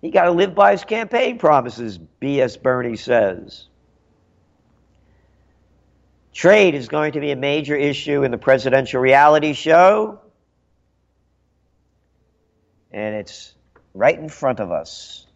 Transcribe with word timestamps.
He 0.03 0.11
got 0.11 0.25
to 0.25 0.33
live 0.33 0.55
by 0.55 0.73
his 0.73 0.85
campaign 0.85 1.39
promises, 1.39 1.99
BS 2.21 2.63
Bernie 2.63 2.99
says. 2.99 3.69
Trade 6.35 6.75
is 6.75 6.89
going 6.89 7.13
to 7.13 7.21
be 7.21 7.31
a 7.31 7.37
major 7.37 7.75
issue 7.75 8.23
in 8.23 8.33
the 8.33 8.37
presidential 8.37 9.01
reality 9.01 9.55
show. 9.55 10.21
And 12.93 13.15
it's 13.15 13.55
right 13.95 14.19
in 14.19 14.29
front 14.29 14.61
of 14.61 14.71
us. 14.71 15.27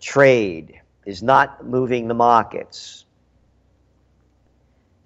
Trade 0.00 0.82
is 1.06 1.22
not 1.22 1.64
moving 1.64 2.08
the 2.08 2.14
markets. 2.14 3.04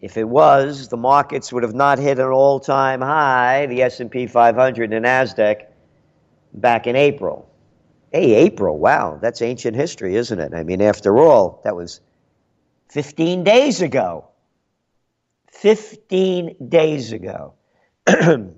If 0.01 0.17
it 0.17 0.25
was, 0.25 0.89
the 0.89 0.97
markets 0.97 1.53
would 1.53 1.63
have 1.63 1.75
not 1.75 1.99
hit 1.99 2.19
an 2.19 2.29
all-time 2.29 3.03
high, 3.03 3.67
the 3.67 3.83
S&P 3.83 4.27
500 4.27 4.93
and 4.95 5.05
Nasdaq 5.05 5.67
back 6.55 6.87
in 6.87 6.97
April. 6.97 7.47
Hey, 8.11 8.35
April, 8.35 8.79
wow, 8.79 9.19
that's 9.21 9.43
ancient 9.43 9.77
history, 9.77 10.17
isn't 10.17 10.41
it? 10.41 10.55
I 10.55 10.65
mean, 10.65 10.81
after 10.81 11.19
all, 11.19 11.61
that 11.65 11.77
was 11.77 12.01
15 12.89 13.45
days 13.45 13.83
ago. 13.83 14.27
15 15.53 16.57
days 16.69 17.13
ago. 17.13 17.53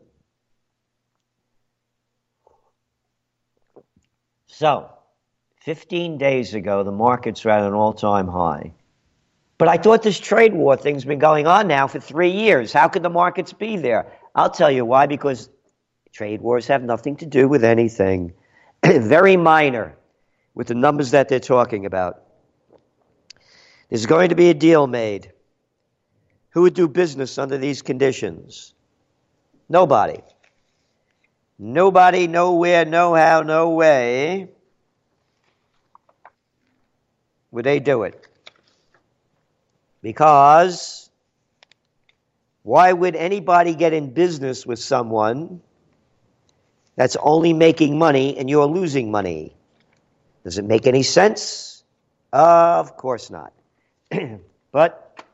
so, 4.47 4.91
15 5.65 6.19
days 6.19 6.55
ago, 6.55 6.83
the 6.83 6.91
markets 6.91 7.45
were 7.45 7.53
at 7.53 7.62
an 7.62 7.73
all 7.73 7.93
time 7.93 8.27
high. 8.27 8.73
But 9.59 9.69
I 9.69 9.77
thought 9.77 10.03
this 10.03 10.19
trade 10.19 10.55
war 10.55 10.77
thing's 10.77 11.05
been 11.05 11.21
going 11.21 11.47
on 11.47 11.69
now 11.69 11.87
for 11.87 12.00
three 12.00 12.33
years. 12.33 12.73
How 12.73 12.89
could 12.89 13.05
the 13.05 13.11
markets 13.11 13.53
be 13.53 13.77
there? 13.77 14.11
I'll 14.34 14.50
tell 14.50 14.73
you 14.73 14.84
why 14.84 15.06
because 15.06 15.49
trade 16.12 16.41
wars 16.41 16.67
have 16.67 16.83
nothing 16.83 17.17
to 17.17 17.27
do 17.27 17.47
with 17.47 17.62
anything. 17.62 18.33
Very 18.84 19.37
minor 19.37 19.97
with 20.55 20.67
the 20.67 20.75
numbers 20.75 21.12
that 21.12 21.28
they're 21.28 21.39
talking 21.39 21.87
about. 21.87 22.25
There's 23.89 24.06
going 24.06 24.31
to 24.31 24.34
be 24.34 24.50
a 24.50 24.55
deal 24.55 24.89
made. 24.89 25.31
Who 26.50 26.62
would 26.62 26.75
do 26.75 26.89
business 26.89 27.39
under 27.39 27.56
these 27.56 27.83
conditions? 27.83 28.75
Nobody. 29.69 30.19
Nobody, 31.56 32.27
nowhere, 32.27 32.84
no 32.84 33.15
how, 33.15 33.43
no 33.43 33.71
way 33.71 34.49
would 37.52 37.64
they 37.64 37.78
do 37.78 38.02
it. 38.02 38.26
Because 40.02 41.10
why 42.64 42.92
would 42.92 43.14
anybody 43.14 43.74
get 43.74 43.92
in 43.92 44.10
business 44.10 44.66
with 44.66 44.80
someone 44.80 45.60
that's 46.96 47.16
only 47.16 47.52
making 47.52 47.98
money 47.98 48.36
and 48.36 48.50
you're 48.50 48.66
losing 48.66 49.10
money? 49.10 49.54
Does 50.42 50.58
it 50.58 50.64
make 50.64 50.86
any 50.86 51.04
sense? 51.04 51.84
Of 52.32 52.96
course 52.96 53.30
not. 53.30 53.52
but 54.72 55.24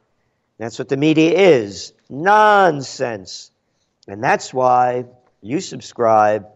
that's 0.59 0.79
what 0.79 0.89
the 0.89 0.97
media 0.97 1.31
is 1.33 1.93
nonsense. 2.11 3.51
And 4.07 4.23
that's 4.23 4.53
why 4.53 5.05
you 5.41 5.61
subscribe 5.61 6.49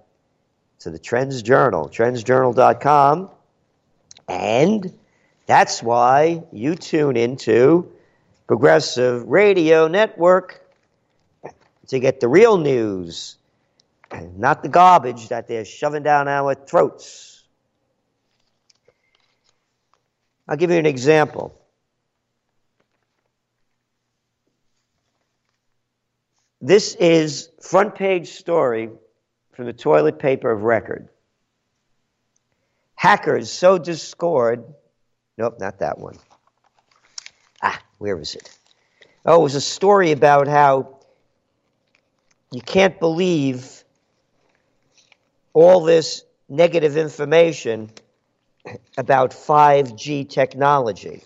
to 0.80 0.90
the 0.90 0.98
Trends 0.98 1.42
Journal, 1.42 1.88
trendsjournal.com. 1.88 3.30
And 4.28 4.92
that's 5.46 5.82
why 5.82 6.42
you 6.52 6.74
tune 6.74 7.16
into 7.16 7.92
Progressive 8.46 9.26
Radio 9.26 9.88
Network 9.88 10.66
to 11.88 11.98
get 11.98 12.20
the 12.20 12.28
real 12.28 12.56
news, 12.56 13.36
and 14.10 14.38
not 14.38 14.62
the 14.62 14.68
garbage 14.68 15.28
that 15.28 15.48
they're 15.48 15.64
shoving 15.64 16.02
down 16.02 16.28
our 16.28 16.54
throats. 16.54 17.44
I'll 20.48 20.56
give 20.56 20.70
you 20.70 20.78
an 20.78 20.86
example. 20.86 21.58
This 26.60 26.94
is 26.94 27.50
front 27.60 27.94
page 27.96 28.28
story 28.28 28.90
from 29.52 29.66
the 29.66 29.72
toilet 29.72 30.18
paper 30.18 30.50
of 30.50 30.62
record. 30.62 31.08
Hackers 32.94 33.50
sow 33.50 33.78
discord. 33.78 34.64
Nope, 35.42 35.58
not 35.58 35.80
that 35.80 35.98
one. 35.98 36.16
Ah, 37.60 37.82
where 37.98 38.16
is 38.20 38.36
it? 38.36 38.56
Oh, 39.26 39.40
it 39.40 39.42
was 39.42 39.56
a 39.56 39.60
story 39.60 40.12
about 40.12 40.46
how 40.46 41.00
you 42.52 42.60
can't 42.60 43.00
believe 43.00 43.82
all 45.52 45.82
this 45.82 46.22
negative 46.48 46.96
information 46.96 47.90
about 48.96 49.32
5G 49.32 50.28
technology. 50.28 51.24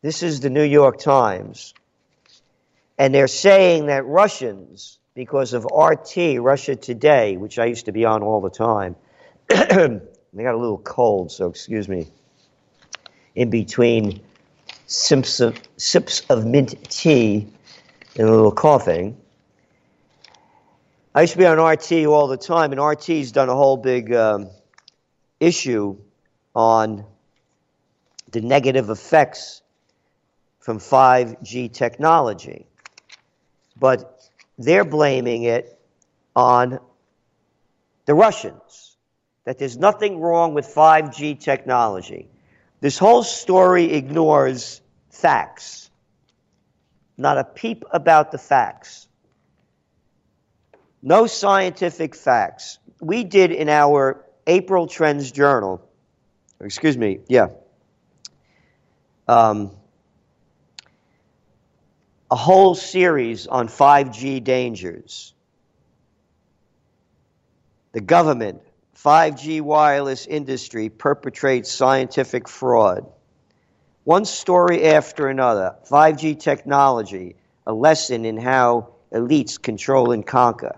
This 0.00 0.22
is 0.22 0.40
the 0.40 0.48
New 0.48 0.64
York 0.64 0.98
Times. 0.98 1.74
And 2.96 3.14
they're 3.14 3.28
saying 3.28 3.88
that 3.88 4.06
Russians, 4.06 4.98
because 5.14 5.52
of 5.52 5.66
RT, 5.66 6.40
Russia 6.40 6.76
Today, 6.76 7.36
which 7.36 7.58
I 7.58 7.66
used 7.66 7.84
to 7.84 7.92
be 7.92 8.06
on 8.06 8.22
all 8.22 8.40
the 8.40 8.48
time, 8.48 8.96
they 9.48 10.42
got 10.42 10.54
a 10.54 10.56
little 10.56 10.78
cold, 10.78 11.30
so 11.30 11.50
excuse 11.50 11.90
me. 11.90 12.06
In 13.34 13.50
between 13.50 14.20
sips 14.86 15.40
of, 15.40 15.60
sips 15.76 16.20
of 16.28 16.44
mint 16.44 16.74
tea 16.90 17.48
and 18.16 18.28
a 18.28 18.30
little 18.30 18.52
coughing. 18.52 19.16
I 21.14 21.22
used 21.22 21.32
to 21.34 21.38
be 21.38 21.46
on 21.46 21.58
RT 21.58 22.06
all 22.06 22.26
the 22.26 22.36
time, 22.36 22.72
and 22.72 22.80
RT's 22.80 23.32
done 23.32 23.48
a 23.48 23.54
whole 23.54 23.76
big 23.76 24.12
um, 24.14 24.48
issue 25.40 25.96
on 26.54 27.04
the 28.30 28.40
negative 28.40 28.90
effects 28.90 29.62
from 30.60 30.78
5G 30.78 31.72
technology 31.72 32.66
but 33.82 34.28
they're 34.58 34.84
blaming 34.84 35.42
it 35.42 35.76
on 36.36 36.78
the 38.06 38.14
Russians, 38.14 38.96
that 39.44 39.58
there's 39.58 39.76
nothing 39.76 40.20
wrong 40.20 40.54
with 40.54 40.66
5G 40.66 41.40
technology. 41.40 42.28
This 42.82 42.98
whole 42.98 43.22
story 43.22 43.92
ignores 43.92 44.80
facts. 45.08 45.88
Not 47.16 47.38
a 47.38 47.44
peep 47.44 47.84
about 47.92 48.32
the 48.32 48.38
facts. 48.38 49.06
No 51.00 51.28
scientific 51.28 52.16
facts. 52.16 52.80
We 53.00 53.22
did 53.22 53.52
in 53.52 53.68
our 53.68 54.24
April 54.48 54.88
Trends 54.88 55.30
Journal, 55.30 55.80
excuse 56.60 56.98
me, 56.98 57.20
yeah, 57.28 57.50
um, 59.28 59.70
a 62.32 62.36
whole 62.36 62.74
series 62.74 63.46
on 63.46 63.68
5G 63.68 64.42
dangers. 64.42 65.34
The 67.92 68.00
government, 68.00 68.60
5G 69.04 69.60
wireless 69.62 70.26
industry 70.26 70.88
perpetrates 70.88 71.72
scientific 71.72 72.48
fraud. 72.48 73.10
One 74.04 74.24
story 74.24 74.84
after 74.84 75.28
another 75.28 75.74
5G 75.90 76.38
technology, 76.38 77.34
a 77.66 77.72
lesson 77.72 78.24
in 78.24 78.36
how 78.36 78.94
elites 79.12 79.60
control 79.60 80.12
and 80.12 80.24
conquer. 80.24 80.76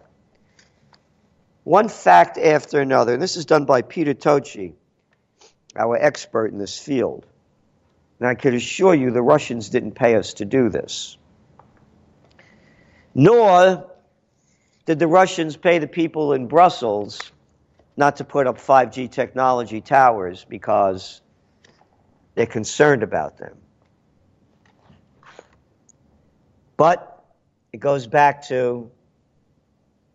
One 1.64 1.88
fact 1.88 2.38
after 2.38 2.80
another, 2.80 3.12
and 3.12 3.22
this 3.22 3.36
is 3.36 3.44
done 3.44 3.66
by 3.66 3.82
Peter 3.82 4.14
Tochi, 4.14 4.72
our 5.76 5.96
expert 5.96 6.46
in 6.46 6.58
this 6.58 6.78
field. 6.78 7.26
And 8.20 8.28
I 8.28 8.34
can 8.34 8.54
assure 8.54 8.94
you 8.94 9.10
the 9.10 9.22
Russians 9.22 9.68
didn't 9.68 9.92
pay 9.92 10.16
us 10.16 10.34
to 10.34 10.46
do 10.46 10.70
this. 10.70 11.18
Nor 13.14 13.90
did 14.86 14.98
the 14.98 15.08
Russians 15.08 15.56
pay 15.56 15.78
the 15.78 15.86
people 15.86 16.32
in 16.32 16.46
Brussels 16.46 17.20
not 17.96 18.16
to 18.16 18.24
put 18.24 18.46
up 18.46 18.58
5G 18.58 19.10
technology 19.10 19.80
towers 19.80 20.44
because 20.48 21.20
they're 22.34 22.46
concerned 22.46 23.02
about 23.02 23.38
them. 23.38 23.56
But 26.76 27.24
it 27.72 27.78
goes 27.78 28.06
back 28.06 28.48
to 28.48 28.90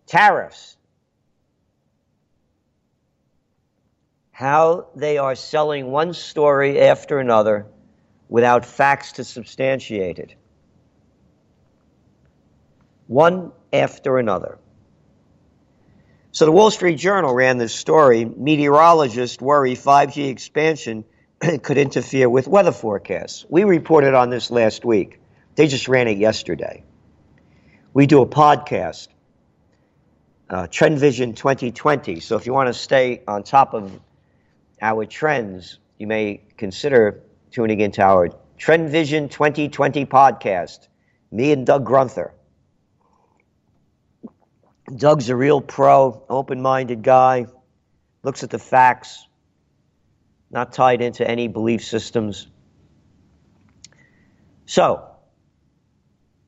tariffs. 0.05 0.75
How 4.31 4.87
they 4.95 5.17
are 5.17 5.35
selling 5.35 5.91
one 5.91 6.13
story 6.13 6.79
after 6.79 7.19
another 7.19 7.65
without 8.29 8.65
facts 8.65 9.13
to 9.13 9.23
substantiate 9.23 10.19
it. 10.19 10.35
One 13.07 13.51
after 13.73 14.17
another. 14.17 14.59
So 16.31 16.45
the 16.45 16.51
Wall 16.51 16.69
Street 16.69 16.97
Journal 16.97 17.33
ran 17.33 17.57
this 17.57 17.73
story. 17.73 18.23
Meteorologists 18.23 19.41
worry 19.41 19.73
5G 19.73 20.29
expansion 20.29 21.03
could 21.39 21.77
interfere 21.77 22.29
with 22.29 22.47
weather 22.47 22.71
forecasts. 22.71 23.45
We 23.49 23.63
reported 23.63 24.13
on 24.13 24.29
this 24.29 24.51
last 24.51 24.85
week. 24.85 25.19
They 25.55 25.67
just 25.67 25.87
ran 25.87 26.07
it 26.07 26.19
yesterday. 26.19 26.83
We 27.93 28.05
do 28.05 28.21
a 28.21 28.27
podcast, 28.27 29.07
uh, 30.51 30.67
Trend 30.67 30.99
Vision 30.99 31.33
2020. 31.33 32.19
So 32.19 32.35
if 32.37 32.45
you 32.45 32.53
want 32.53 32.67
to 32.67 32.73
stay 32.75 33.23
on 33.27 33.41
top 33.41 33.73
of 33.73 33.99
our 34.81 35.05
trends, 35.05 35.79
you 35.97 36.05
may 36.05 36.41
consider 36.57 37.23
tuning 37.51 37.79
into 37.79 38.03
our 38.03 38.29
Trend 38.57 38.89
Vision 38.91 39.29
2020 39.29 40.05
podcast. 40.05 40.87
Me 41.31 41.51
and 41.51 41.65
Doug 41.65 41.87
Grunther. 41.87 42.31
Doug's 44.95 45.29
a 45.29 45.35
real 45.35 45.61
pro, 45.61 46.23
open 46.29 46.61
minded 46.61 47.03
guy, 47.03 47.45
looks 48.23 48.43
at 48.43 48.49
the 48.49 48.59
facts, 48.59 49.25
not 50.49 50.73
tied 50.73 51.01
into 51.01 51.27
any 51.27 51.47
belief 51.47 51.83
systems. 51.83 52.47
So, 54.65 55.05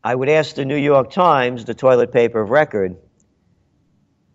I 0.04 0.16
would 0.16 0.30
ask 0.30 0.56
the 0.56 0.66
New 0.66 0.78
York 0.78 1.12
Times, 1.12 1.66
the 1.66 1.76
toilet 1.76 2.12
paper 2.12 2.42
of 2.42 2.50
record, 2.50 2.98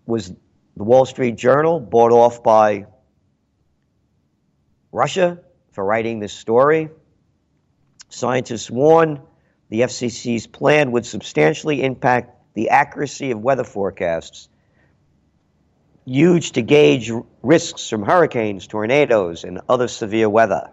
was 0.06 0.28
the 0.76 0.84
Wall 0.84 1.04
Street 1.04 1.36
Journal 1.36 1.80
bought 1.80 2.12
off 2.12 2.42
by 2.42 2.86
Russia 4.92 5.40
for 5.72 5.84
writing 5.84 6.20
this 6.20 6.32
story? 6.32 6.90
Scientists 8.08 8.70
warn 8.70 9.20
the 9.68 9.80
FCC's 9.80 10.46
plan 10.46 10.92
would 10.92 11.04
substantially 11.04 11.82
impact 11.82 12.35
the 12.56 12.70
accuracy 12.70 13.32
of 13.32 13.40
weather 13.42 13.64
forecasts, 13.64 14.48
used 16.06 16.54
to 16.54 16.62
gauge 16.62 17.12
risks 17.42 17.90
from 17.90 18.02
hurricanes, 18.02 18.66
tornadoes, 18.66 19.44
and 19.44 19.60
other 19.68 19.88
severe 19.88 20.30
weather. 20.30 20.70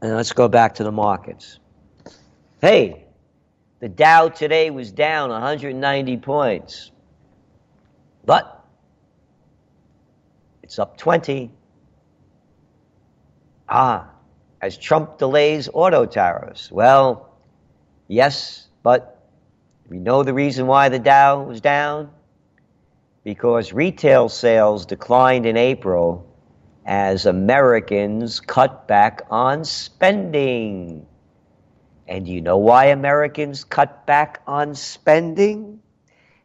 And 0.00 0.16
let's 0.16 0.32
go 0.32 0.48
back 0.48 0.76
to 0.76 0.84
the 0.84 0.92
markets. 0.92 1.58
Hey, 2.62 3.04
the 3.80 3.88
Dow 3.90 4.30
today 4.30 4.70
was 4.70 4.90
down 4.90 5.28
190 5.28 6.16
points, 6.16 6.90
but 8.24 8.64
it's 10.62 10.78
up 10.78 10.96
20. 10.96 11.50
Ah, 13.68 14.09
as 14.60 14.76
Trump 14.76 15.18
delays 15.18 15.68
auto 15.72 16.06
tariffs. 16.06 16.70
Well, 16.70 17.34
yes, 18.08 18.68
but 18.82 19.26
we 19.88 19.98
know 19.98 20.22
the 20.22 20.34
reason 20.34 20.66
why 20.66 20.88
the 20.88 20.98
Dow 20.98 21.42
was 21.42 21.60
down 21.60 22.10
because 23.24 23.72
retail 23.72 24.28
sales 24.28 24.86
declined 24.86 25.46
in 25.46 25.56
April 25.56 26.26
as 26.86 27.26
Americans 27.26 28.40
cut 28.40 28.86
back 28.88 29.22
on 29.30 29.64
spending. 29.64 31.06
And 32.08 32.26
you 32.26 32.40
know 32.40 32.58
why 32.58 32.86
Americans 32.86 33.64
cut 33.64 34.06
back 34.06 34.42
on 34.46 34.74
spending? 34.74 35.80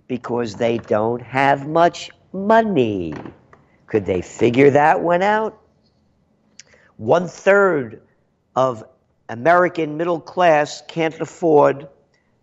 Because 0.07 0.55
they 0.55 0.77
don't 0.77 1.21
have 1.21 1.67
much 1.67 2.11
money. 2.31 3.13
Could 3.87 4.05
they 4.05 4.21
figure 4.21 4.71
that 4.71 5.01
one 5.01 5.23
out? 5.23 5.59
One 6.97 7.27
third 7.27 8.01
of 8.55 8.83
American 9.27 9.97
middle 9.97 10.19
class 10.19 10.83
can't 10.87 11.19
afford 11.19 11.87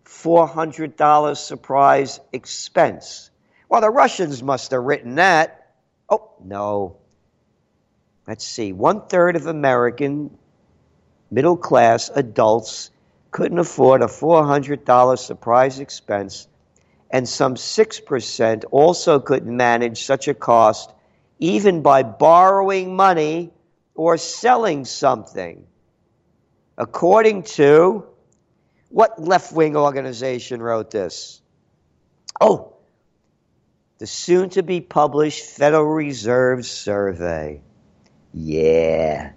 $400 0.05 1.37
surprise 1.37 2.19
expense. 2.31 3.31
Well, 3.69 3.81
the 3.81 3.89
Russians 3.89 4.43
must 4.43 4.71
have 4.71 4.83
written 4.83 5.15
that. 5.15 5.73
Oh, 6.09 6.31
no. 6.43 6.97
Let's 8.27 8.45
see. 8.45 8.73
One 8.73 9.07
third 9.07 9.35
of 9.35 9.47
American 9.47 10.37
middle 11.31 11.57
class 11.57 12.09
adults 12.13 12.91
couldn't 13.31 13.57
afford 13.57 14.01
a 14.01 14.07
$400 14.07 15.17
surprise 15.17 15.79
expense, 15.79 16.47
and 17.09 17.27
some 17.27 17.55
6% 17.55 18.63
also 18.69 19.19
couldn't 19.19 19.57
manage 19.57 20.05
such 20.05 20.27
a 20.27 20.33
cost 20.33 20.93
even 21.39 21.81
by 21.81 22.03
borrowing 22.03 22.95
money 22.95 23.51
or 23.95 24.17
selling 24.17 24.85
something. 24.85 25.65
According 26.77 27.43
to 27.43 28.05
what 28.89 29.21
left 29.21 29.51
wing 29.53 29.75
organization 29.75 30.61
wrote 30.61 30.91
this? 30.91 31.41
Oh, 32.39 32.73
the 33.99 34.07
soon 34.07 34.49
to 34.51 34.63
be 34.63 34.81
published 34.81 35.45
Federal 35.45 35.85
Reserve 35.85 36.65
Survey. 36.65 37.61
Yeah. 38.33 39.31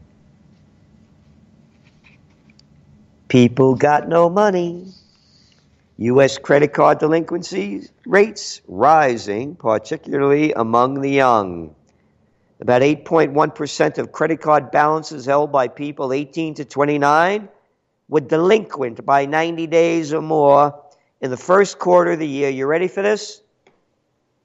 People 3.29 3.75
got 3.75 4.09
no 4.09 4.31
money. 4.31 4.93
U.S. 5.99 6.39
credit 6.39 6.73
card 6.73 6.99
delinquency 6.99 7.89
rates 8.07 8.61
rising, 8.67 9.57
particularly 9.57 10.53
among 10.53 11.01
the 11.01 11.11
young. 11.11 11.75
About 12.61 12.83
8.1% 12.83 13.99
of 13.99 14.13
credit 14.13 14.41
card 14.41 14.71
balances 14.71 15.27
held 15.27 15.53
by 15.53 15.69
people 15.69 16.13
18 16.13 16.55
to 16.55 16.65
29 16.65 17.49
were 18.09 18.21
delinquent 18.21 19.05
by 19.05 19.27
90 19.27 19.67
days 19.67 20.13
or 20.13 20.23
more 20.23 20.83
in 21.21 21.31
the 21.31 21.37
first 21.37 21.79
quarter 21.79 22.13
of 22.13 22.19
the 22.19 22.27
year. 22.27 22.49
You 22.49 22.67
ready 22.67 22.89
for 22.89 23.03
this? 23.03 23.43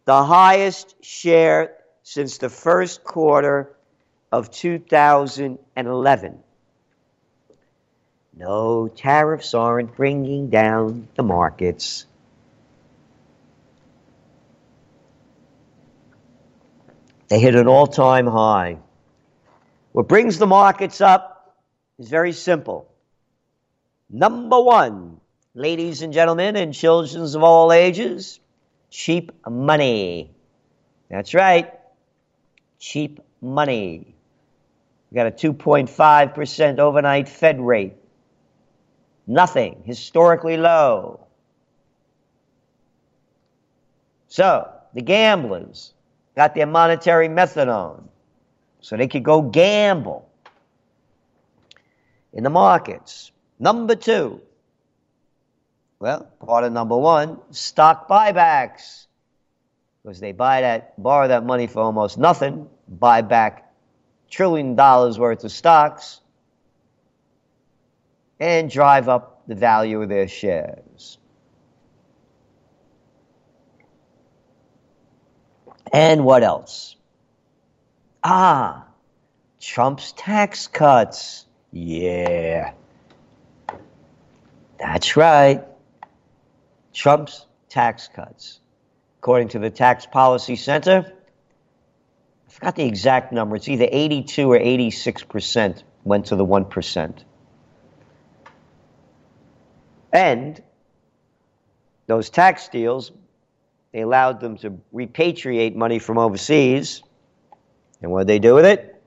The 0.05 0.23
highest 0.23 1.03
share 1.03 1.77
since 2.03 2.37
the 2.37 2.49
first 2.49 3.03
quarter 3.03 3.71
of 4.31 4.51
2011. 4.51 6.39
No, 8.35 8.87
tariffs 8.87 9.53
aren't 9.53 9.95
bringing 9.95 10.49
down 10.49 11.07
the 11.15 11.23
markets. 11.23 12.05
They 17.31 17.39
hit 17.39 17.55
an 17.55 17.69
all 17.69 17.87
time 17.87 18.27
high. 18.27 18.77
What 19.93 20.09
brings 20.09 20.37
the 20.37 20.47
markets 20.47 20.99
up 20.99 21.55
is 21.97 22.09
very 22.09 22.33
simple. 22.33 22.91
Number 24.09 24.61
one, 24.61 25.21
ladies 25.53 26.01
and 26.01 26.11
gentlemen, 26.11 26.57
and 26.57 26.73
children 26.73 27.23
of 27.23 27.41
all 27.41 27.71
ages, 27.71 28.41
cheap 28.89 29.31
money. 29.49 30.35
That's 31.09 31.33
right. 31.33 31.71
cheap 32.79 33.21
money. 33.39 34.13
We 35.09 35.15
got 35.15 35.27
a 35.27 35.31
2.5% 35.31 36.79
overnight 36.79 37.29
Fed 37.29 37.61
rate. 37.61 37.95
Nothing, 39.25 39.83
historically 39.85 40.57
low. 40.57 41.27
So, 44.27 44.69
the 44.93 45.01
gamblers 45.01 45.93
got 46.35 46.55
their 46.55 46.65
monetary 46.65 47.27
methadone 47.27 48.03
so 48.79 48.97
they 48.97 49.07
could 49.07 49.23
go 49.23 49.41
gamble 49.41 50.27
in 52.33 52.43
the 52.43 52.49
markets. 52.49 53.31
Number 53.59 53.95
two, 53.95 54.41
well, 55.99 56.27
part 56.43 56.63
of 56.63 56.73
number 56.73 56.97
one, 56.97 57.39
stock 57.51 58.09
buybacks. 58.09 59.05
Because 60.03 60.19
they 60.19 60.31
buy 60.31 60.61
that, 60.61 60.99
borrow 61.01 61.27
that 61.27 61.45
money 61.45 61.67
for 61.67 61.81
almost 61.81 62.17
nothing, 62.17 62.67
buy 62.87 63.21
back 63.21 63.71
trillion 64.31 64.75
dollars 64.75 65.19
worth 65.19 65.43
of 65.43 65.51
stocks, 65.51 66.21
and 68.39 68.71
drive 68.71 69.07
up 69.09 69.43
the 69.45 69.53
value 69.53 70.01
of 70.01 70.09
their 70.09 70.27
shares. 70.27 71.19
And 75.91 76.23
what 76.23 76.43
else? 76.43 76.95
Ah, 78.23 78.85
Trump's 79.59 80.13
tax 80.13 80.67
cuts. 80.67 81.45
Yeah. 81.71 82.73
That's 84.79 85.15
right. 85.15 85.63
Trump's 86.93 87.45
tax 87.69 88.09
cuts. 88.13 88.59
According 89.19 89.49
to 89.49 89.59
the 89.59 89.69
Tax 89.69 90.05
Policy 90.05 90.55
Center, 90.55 91.13
I 92.47 92.51
forgot 92.51 92.75
the 92.75 92.85
exact 92.85 93.31
number, 93.31 93.55
it's 93.55 93.69
either 93.69 93.87
82 93.89 94.51
or 94.51 94.57
86% 94.59 95.83
went 96.03 96.27
to 96.27 96.35
the 96.35 96.45
1%. 96.45 97.23
And 100.11 100.61
those 102.07 102.29
tax 102.29 102.67
deals, 102.67 103.11
they 103.91 104.01
allowed 104.01 104.39
them 104.39 104.57
to 104.57 104.79
repatriate 104.93 105.75
money 105.75 105.99
from 105.99 106.17
overseas. 106.17 107.03
And 108.01 108.11
what 108.11 108.21
did 108.21 108.27
they 108.27 108.39
do 108.39 108.55
with 108.55 108.65
it? 108.65 109.01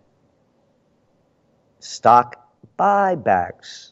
Stock 1.81 2.49
buybacks. 2.79 3.91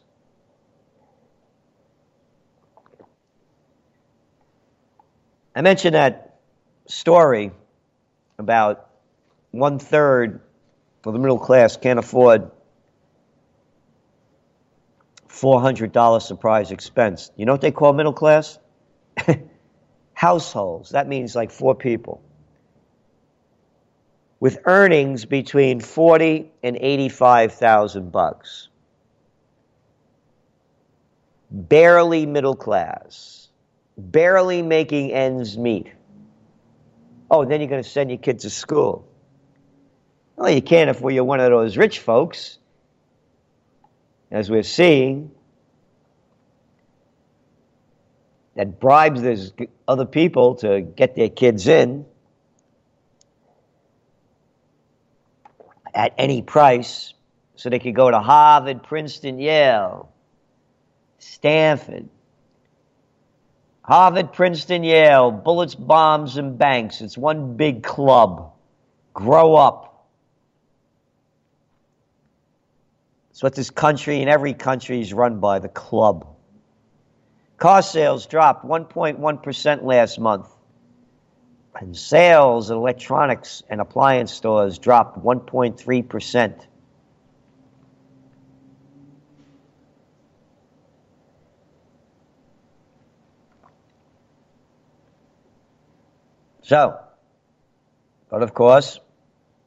I 5.54 5.60
mentioned 5.60 5.94
that 5.94 6.40
story 6.86 7.52
about 8.38 8.88
one 9.50 9.78
third 9.78 10.40
of 11.04 11.12
the 11.12 11.18
middle 11.18 11.38
class 11.38 11.76
can't 11.76 11.98
afford 11.98 12.50
$400 15.28 16.22
surprise 16.22 16.70
expense. 16.70 17.30
You 17.36 17.46
know 17.46 17.52
what 17.52 17.60
they 17.60 17.70
call 17.70 17.92
middle 17.92 18.12
class? 18.12 18.58
Households. 20.22 20.90
That 20.90 21.08
means 21.08 21.34
like 21.34 21.50
four 21.50 21.74
people. 21.74 22.22
With 24.40 24.58
earnings 24.64 25.24
between 25.24 25.80
40 25.80 26.50
and 26.62 26.76
85,000 26.80 28.10
bucks. 28.10 28.68
Barely 31.50 32.26
middle 32.26 32.56
class 32.56 33.42
barely 33.96 34.62
making 34.62 35.12
ends 35.12 35.56
meet. 35.56 35.88
Oh, 37.30 37.44
then 37.44 37.60
you're 37.60 37.70
going 37.70 37.82
to 37.82 37.88
send 37.88 38.10
your 38.10 38.18
kids 38.18 38.42
to 38.44 38.50
school. 38.50 39.08
Well, 40.36 40.50
you 40.50 40.62
can't 40.62 40.90
if 40.90 41.00
you're 41.00 41.24
one 41.24 41.40
of 41.40 41.50
those 41.50 41.76
rich 41.76 41.98
folks, 42.00 42.58
as 44.30 44.50
we're 44.50 44.62
seeing, 44.62 45.30
that 48.54 48.80
bribes 48.80 49.22
those 49.22 49.52
other 49.88 50.04
people 50.04 50.56
to 50.56 50.80
get 50.80 51.16
their 51.16 51.28
kids 51.28 51.66
in 51.68 52.04
at 55.94 56.14
any 56.18 56.42
price 56.42 57.14
so 57.56 57.70
they 57.70 57.78
could 57.78 57.94
go 57.94 58.10
to 58.10 58.18
Harvard, 58.18 58.82
Princeton, 58.82 59.38
Yale, 59.38 60.12
Stanford. 61.18 62.08
Harvard, 63.82 64.32
Princeton, 64.32 64.84
Yale, 64.84 65.30
bullets, 65.30 65.74
bombs, 65.74 66.36
and 66.36 66.56
banks. 66.56 67.00
It's 67.00 67.18
one 67.18 67.56
big 67.56 67.82
club. 67.82 68.52
Grow 69.12 69.54
up. 69.56 70.08
It's 73.30 73.42
what 73.42 73.54
this 73.54 73.70
country 73.70 74.20
and 74.20 74.30
every 74.30 74.54
country 74.54 75.00
is 75.00 75.12
run 75.12 75.40
by 75.40 75.58
the 75.58 75.68
club. 75.68 76.31
Car 77.62 77.80
sales 77.80 78.26
dropped 78.26 78.66
1.1% 78.66 79.84
last 79.84 80.18
month. 80.18 80.48
And 81.78 81.96
sales 81.96 82.70
of 82.70 82.78
electronics 82.78 83.62
and 83.70 83.80
appliance 83.80 84.32
stores 84.32 84.80
dropped 84.80 85.16
1.3%. 85.22 86.66
So, 96.62 96.98
but 98.28 98.42
of 98.42 98.54
course, 98.54 98.98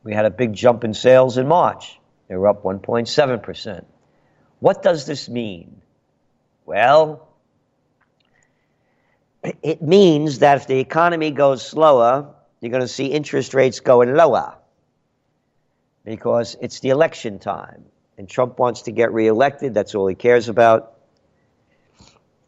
we 0.03 0.13
had 0.13 0.25
a 0.25 0.31
big 0.31 0.51
jump 0.51 0.83
in 0.83 0.93
sales 0.93 1.37
in 1.37 1.47
March. 1.47 1.97
They 2.27 2.35
were 2.35 2.49
up 2.49 2.61
1.7%. 2.61 3.85
What 4.59 4.83
does 4.83 5.05
this 5.05 5.29
mean? 5.29 5.81
Well, 6.65 7.24
it 9.61 9.81
means 9.81 10.39
that 10.39 10.57
if 10.57 10.67
the 10.67 10.79
economy 10.79 11.31
goes 11.31 11.65
slower, 11.65 12.33
you're 12.61 12.71
going 12.71 12.81
to 12.81 12.87
see 12.87 13.07
interest 13.07 13.53
rates 13.53 13.79
going 13.79 14.13
lower 14.15 14.55
because 16.03 16.55
it's 16.61 16.79
the 16.79 16.89
election 16.89 17.39
time. 17.39 17.85
And 18.17 18.29
Trump 18.29 18.59
wants 18.59 18.83
to 18.83 18.91
get 18.91 19.11
reelected. 19.11 19.73
That's 19.73 19.93
all 19.93 20.07
he 20.07 20.15
cares 20.15 20.47
about. 20.47 20.93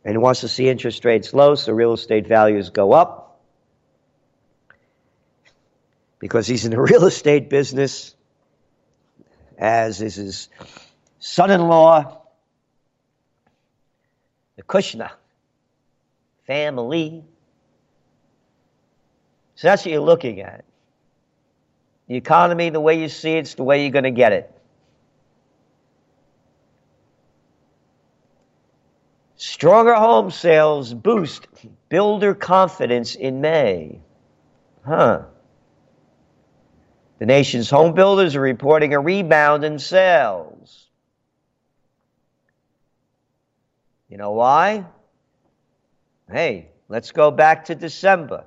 And 0.06 0.14
he 0.14 0.18
wants 0.18 0.42
to 0.42 0.48
see 0.48 0.70
interest 0.70 1.04
rates 1.04 1.34
low 1.34 1.56
so 1.56 1.74
real 1.74 1.94
estate 1.94 2.28
values 2.28 2.70
go 2.70 2.94
up 2.94 3.42
because 6.20 6.48
he's 6.48 6.66
in 6.66 6.72
the 6.72 6.82
real 6.82 7.06
estate 7.06 7.50
business, 7.50 8.16
as 9.58 10.02
is 10.02 10.16
his 10.16 10.50
son 11.20 11.52
in 11.52 11.62
law, 11.62 12.22
the 14.56 14.64
Kushner 14.64 15.12
family. 16.48 17.24
So 19.56 19.68
that's 19.68 19.86
what 19.86 19.92
you're 19.92 20.02
looking 20.02 20.42
at. 20.42 20.64
The 22.08 22.16
economy, 22.16 22.70
the 22.70 22.80
way 22.80 23.00
you 23.00 23.10
see 23.10 23.34
it, 23.34 23.40
it's 23.40 23.56
the 23.56 23.64
way 23.64 23.82
you're 23.82 23.92
going 23.92 24.04
to 24.04 24.12
get 24.12 24.32
it. 24.32 24.52
Stronger 29.36 29.94
home 29.94 30.32
sales 30.32 30.94
boost 30.94 31.48
builder 31.90 32.34
confidence 32.34 33.16
in 33.16 33.42
May. 33.42 34.00
Huh. 34.86 35.24
The 37.20 37.26
nation's 37.26 37.70
home 37.70 37.94
builders 37.94 38.36
are 38.36 38.42
reporting 38.42 38.94
a 38.94 39.00
rebound 39.00 39.64
in 39.64 39.80
sales. 39.80 40.88
You 44.10 44.18
know 44.18 44.32
why? 44.32 44.86
Hey, 46.30 46.68
let's 46.90 47.12
go 47.12 47.32
back 47.32 47.66
to 47.66 47.76
December. 47.76 48.44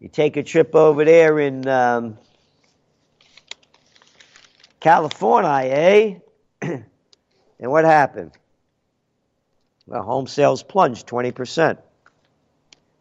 You 0.00 0.08
take 0.08 0.36
a 0.36 0.42
trip 0.42 0.74
over 0.74 1.04
there 1.04 1.38
in 1.38 1.66
um, 1.68 2.18
California, 4.80 5.50
eh? 5.50 6.14
and 6.62 6.84
what 7.70 7.84
happened? 7.84 8.32
Well, 9.86 10.02
home 10.02 10.26
sales 10.26 10.62
plunged 10.62 11.06
20% 11.06 11.78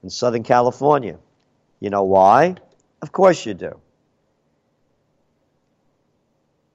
in 0.03 0.09
Southern 0.09 0.43
California. 0.43 1.17
You 1.79 1.89
know 1.89 2.03
why? 2.03 2.55
Of 3.01 3.11
course 3.11 3.45
you 3.45 3.55
do. 3.55 3.79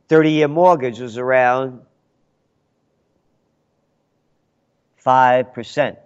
30 0.09 0.31
year 0.33 0.49
mortgage 0.49 1.01
was 1.01 1.19
around 1.19 1.81
5%. 5.05 5.97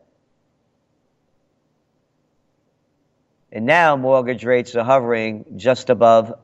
And 3.52 3.66
now 3.66 3.96
mortgage 3.96 4.44
rates 4.44 4.74
are 4.74 4.84
hovering 4.84 5.44
just 5.56 5.88
above 5.90 6.34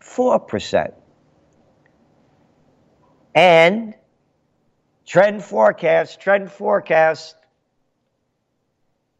4%. 0.00 0.92
And 3.34 3.94
trend 5.06 5.42
forecast, 5.42 6.20
trend 6.20 6.50
forecast 6.50 7.34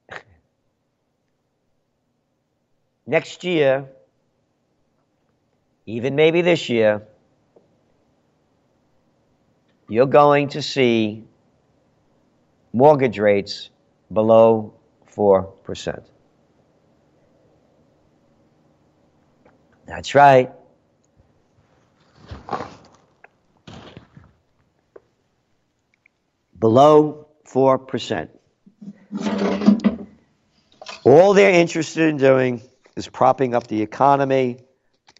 next 3.06 3.42
year, 3.42 3.88
even 5.86 6.14
maybe 6.14 6.42
this 6.42 6.68
year, 6.68 7.02
you're 9.88 10.06
going 10.06 10.48
to 10.50 10.62
see 10.62 11.24
mortgage 12.74 13.20
rates 13.20 13.70
below 14.12 14.74
4%. 15.14 16.04
That's 19.86 20.14
right. 20.16 20.50
Below 26.58 27.28
4%. 27.46 28.28
All 31.04 31.34
they're 31.34 31.52
interested 31.52 32.08
in 32.08 32.16
doing 32.16 32.60
is 32.96 33.06
propping 33.06 33.54
up 33.54 33.68
the 33.68 33.82
economy. 33.82 34.58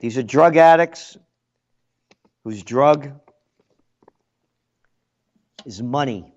These 0.01 0.19
are 0.19 0.23
drug 0.25 0.57
addicts 0.57 1.17
whose 2.43 2.65
drug 2.65 3.13
is 5.65 5.81
money. 5.81 6.34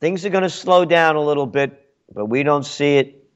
Things 0.00 0.24
are 0.24 0.30
going 0.30 0.42
to 0.42 0.50
slow 0.50 0.86
down 0.86 1.16
a 1.16 1.20
little 1.20 1.46
bit, 1.46 1.86
but 2.12 2.26
we 2.26 2.42
don't 2.42 2.64
see 2.64 2.96
it 2.96 3.28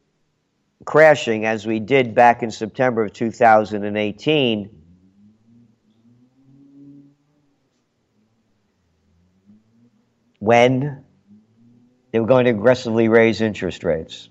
crashing 0.84 1.44
as 1.44 1.66
we 1.66 1.78
did 1.78 2.14
back 2.14 2.42
in 2.42 2.50
September 2.50 3.04
of 3.04 3.12
2018. 3.12 4.70
When 10.38 11.04
they 12.12 12.20
were 12.20 12.26
going 12.26 12.44
to 12.44 12.50
aggressively 12.50 13.08
raise 13.08 13.40
interest 13.40 13.84
rates. 13.84 14.28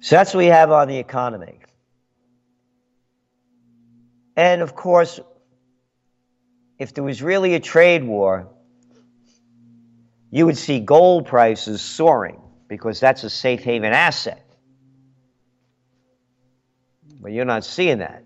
So 0.00 0.16
that's 0.16 0.34
what 0.34 0.38
we 0.38 0.46
have 0.46 0.70
on 0.70 0.88
the 0.88 0.96
economy. 0.96 1.58
And 4.36 4.62
of 4.62 4.74
course, 4.74 5.20
if 6.78 6.94
there 6.94 7.04
was 7.04 7.22
really 7.22 7.54
a 7.54 7.60
trade 7.60 8.02
war, 8.02 8.48
you 10.30 10.46
would 10.46 10.56
see 10.56 10.80
gold 10.80 11.26
prices 11.26 11.82
soaring 11.82 12.40
because 12.68 13.00
that's 13.00 13.24
a 13.24 13.30
safe 13.30 13.62
haven 13.62 13.92
asset. 13.92 14.46
But 17.20 17.32
you're 17.32 17.44
not 17.44 17.64
seeing 17.64 17.98
that. 17.98 18.24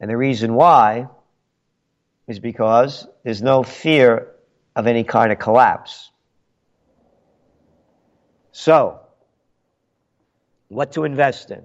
And 0.00 0.10
the 0.10 0.16
reason 0.16 0.54
why 0.54 1.08
is 2.26 2.38
because 2.38 3.06
there's 3.22 3.42
no 3.42 3.62
fear 3.62 4.30
of 4.76 4.86
any 4.86 5.04
kind 5.04 5.32
of 5.32 5.38
collapse. 5.38 6.10
So, 8.52 9.00
what 10.68 10.92
to 10.92 11.04
invest 11.04 11.50
in? 11.50 11.62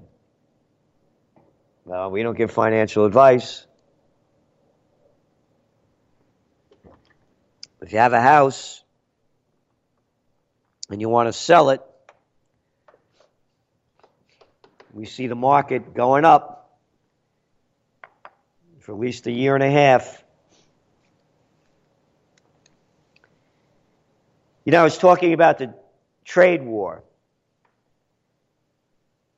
Well, 1.85 2.11
we 2.11 2.23
don't 2.23 2.37
give 2.37 2.51
financial 2.51 3.05
advice. 3.05 3.65
If 7.81 7.93
you 7.93 7.99
have 7.99 8.13
a 8.13 8.21
house 8.21 8.83
and 10.89 10.99
you 10.99 11.07
want 11.09 11.27
to 11.27 11.33
sell 11.33 11.69
it, 11.69 11.81
we 14.93 15.05
see 15.05 15.27
the 15.27 15.35
market 15.35 15.93
going 15.93 16.25
up 16.25 16.77
for 18.79 18.93
at 18.93 18.99
least 18.99 19.27
a 19.27 19.31
year 19.31 19.55
and 19.55 19.63
a 19.63 19.69
half. 19.69 20.23
You 24.65 24.71
know, 24.71 24.81
I 24.81 24.83
was 24.83 24.97
talking 24.97 25.33
about 25.33 25.57
the 25.57 25.73
trade 26.25 26.63
war. 26.63 27.03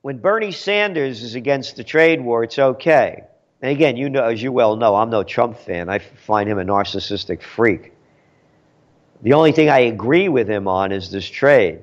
When 0.00 0.18
Bernie 0.18 0.52
Sanders 0.52 1.22
is 1.22 1.36
against 1.36 1.76
the 1.76 1.84
trade 1.84 2.20
war, 2.20 2.42
it's 2.42 2.58
okay. 2.58 3.22
And 3.60 3.70
again, 3.70 3.96
you 3.96 4.10
know, 4.10 4.24
as 4.24 4.42
you 4.42 4.50
well 4.50 4.74
know, 4.74 4.96
I'm 4.96 5.10
no 5.10 5.22
Trump 5.22 5.58
fan. 5.58 5.88
I 5.88 6.00
find 6.00 6.48
him 6.48 6.58
a 6.58 6.64
narcissistic 6.64 7.40
freak. 7.40 7.92
The 9.22 9.34
only 9.34 9.52
thing 9.52 9.68
I 9.68 9.80
agree 9.80 10.28
with 10.28 10.48
him 10.48 10.66
on 10.66 10.90
is 10.90 11.10
this 11.10 11.28
trade. 11.28 11.80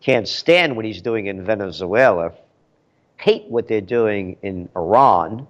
Can't 0.00 0.26
stand 0.26 0.74
what 0.74 0.86
he's 0.86 1.02
doing 1.02 1.26
in 1.26 1.44
Venezuela. 1.44 2.32
Hate 3.18 3.44
what 3.48 3.68
they're 3.68 3.82
doing 3.82 4.38
in 4.42 4.70
Iran. 4.74 5.46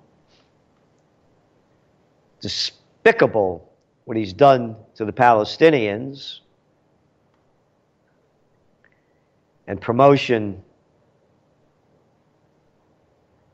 Despicable 2.40 3.72
what 4.04 4.16
he's 4.16 4.32
done 4.32 4.76
to 4.96 5.04
the 5.04 5.12
Palestinians. 5.12 6.40
And 9.68 9.80
promotion 9.80 10.60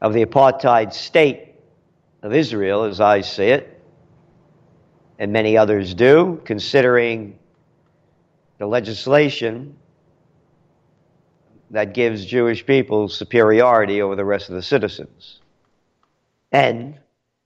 of 0.01 0.15
the 0.15 0.25
apartheid 0.25 0.95
state 0.95 1.55
of 2.23 2.33
Israel, 2.33 2.85
as 2.85 2.99
I 2.99 3.21
see 3.21 3.45
it, 3.45 3.83
and 5.19 5.33
many 5.33 5.57
others 5.57 5.93
do, 5.93 6.41
considering 6.45 7.38
the 8.59 8.67
legislation 8.67 9.77
that 11.71 11.95
gives 11.95 12.25
Jewish 12.25 12.65
people 12.65 13.09
superiority 13.09 14.03
over 14.03 14.17
the 14.17 14.25
rest 14.25 14.49
of 14.49 14.55
the 14.55 14.63
citizens, 14.63 15.41
and 16.51 16.99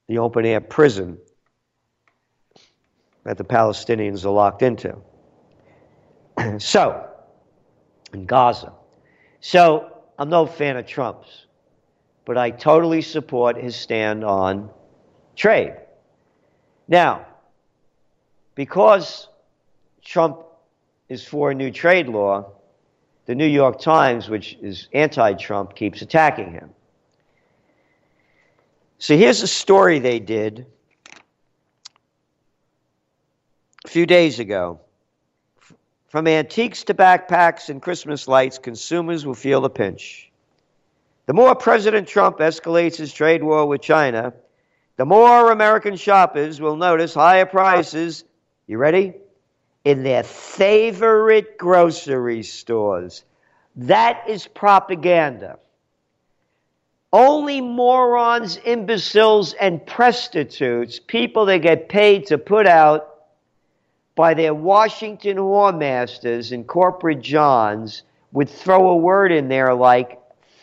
the 0.09 0.19
open 0.19 0.47
air 0.47 0.61
prison 0.61 1.19
that 3.25 3.37
the 3.39 3.45
Palestinians 3.45 4.25
are 4.25 4.31
locked 4.31 4.63
into. 4.63 4.97
so, 6.59 7.09
in 8.13 8.27
Gaza. 8.27 8.73
So, 9.41 9.93
I'm 10.19 10.29
no 10.29 10.47
fan 10.47 10.77
of 10.77 10.87
Trump's, 10.87 11.47
but 12.25 12.39
I 12.39 12.51
totally 12.51 13.03
support 13.03 13.57
his 13.57 13.75
stand 13.75 14.25
on 14.25 14.71
trade. 15.35 15.75
Now, 16.89 17.27
because 18.55 19.29
Trump 20.05 20.39
is 21.13 21.23
for 21.23 21.51
a 21.51 21.55
new 21.55 21.71
trade 21.71 22.09
law, 22.09 22.47
the 23.27 23.35
New 23.35 23.47
York 23.47 23.79
Times, 23.79 24.31
which 24.31 24.57
is 24.63 24.89
anti 24.95 25.35
Trump, 25.35 25.77
keeps 25.77 26.01
attacking 26.01 26.53
him. 26.53 26.71
So 28.99 29.15
here's 29.17 29.43
a 29.43 29.47
story 29.47 29.99
they 29.99 30.21
did 30.21 30.65
a 33.85 33.89
few 33.89 34.07
days 34.07 34.39
ago. 34.39 34.81
From 36.09 36.27
antiques 36.27 36.85
to 36.85 36.95
backpacks 36.95 37.69
and 37.69 37.83
Christmas 37.83 38.27
lights, 38.27 38.59
consumers 38.59 39.27
will 39.27 39.35
feel 39.35 39.61
the 39.61 39.71
pinch. 39.71 40.31
The 41.27 41.35
more 41.35 41.55
President 41.55 42.09
Trump 42.09 42.39
escalates 42.39 42.97
his 42.97 43.13
trade 43.13 43.43
war 43.43 43.67
with 43.67 43.83
China, 43.83 44.33
the 44.97 45.05
more 45.05 45.51
American 45.51 45.97
shoppers 45.97 46.59
will 46.59 46.77
notice 46.77 47.13
higher 47.13 47.47
prices. 47.47 48.25
You 48.67 48.79
ready? 48.79 49.15
In 49.85 50.03
their 50.03 50.23
favorite 50.23 51.59
grocery 51.59 52.43
stores. 52.43 53.25
That 53.77 54.29
is 54.29 54.47
propaganda. 54.47 55.59
Only 57.13 57.61
morons, 57.61 58.59
imbeciles, 58.65 59.53
and 59.55 59.85
prostitutes, 59.85 60.99
people 60.99 61.47
that 61.47 61.59
get 61.59 61.89
paid 61.89 62.27
to 62.27 62.39
put 62.39 62.67
out 62.67 63.13
by 64.15 64.35
their 64.35 64.55
Washington 64.55 65.37
whoremasters 65.39 66.53
and 66.53 66.67
corporate 66.67 67.21
Johns, 67.21 68.03
would 68.33 68.49
throw 68.49 68.91
a 68.91 68.97
word 68.97 69.31
in 69.31 69.49
there 69.49 69.75
like 69.75 70.19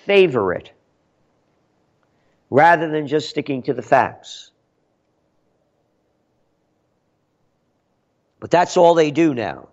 favorite 0.06 0.72
rather 2.50 2.90
than 2.90 3.08
just 3.08 3.30
sticking 3.30 3.62
to 3.64 3.74
the 3.74 3.82
facts. 3.82 4.52
But 8.40 8.52
that's 8.52 8.78
all 8.78 8.94
they 8.94 9.12
do 9.12 9.34
now. 9.34 9.68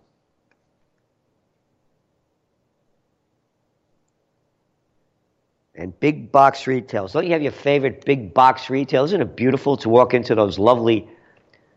And 5.74 5.98
big 6.00 6.32
box 6.32 6.66
retails. 6.66 7.12
Don't 7.12 7.26
you 7.26 7.32
have 7.32 7.42
your 7.42 7.52
favorite 7.52 8.04
big 8.04 8.32
box 8.32 8.70
retail? 8.70 9.04
Isn't 9.04 9.20
it 9.20 9.36
beautiful 9.36 9.76
to 9.78 9.90
walk 9.90 10.14
into 10.14 10.34
those 10.34 10.58
lovely, 10.58 11.06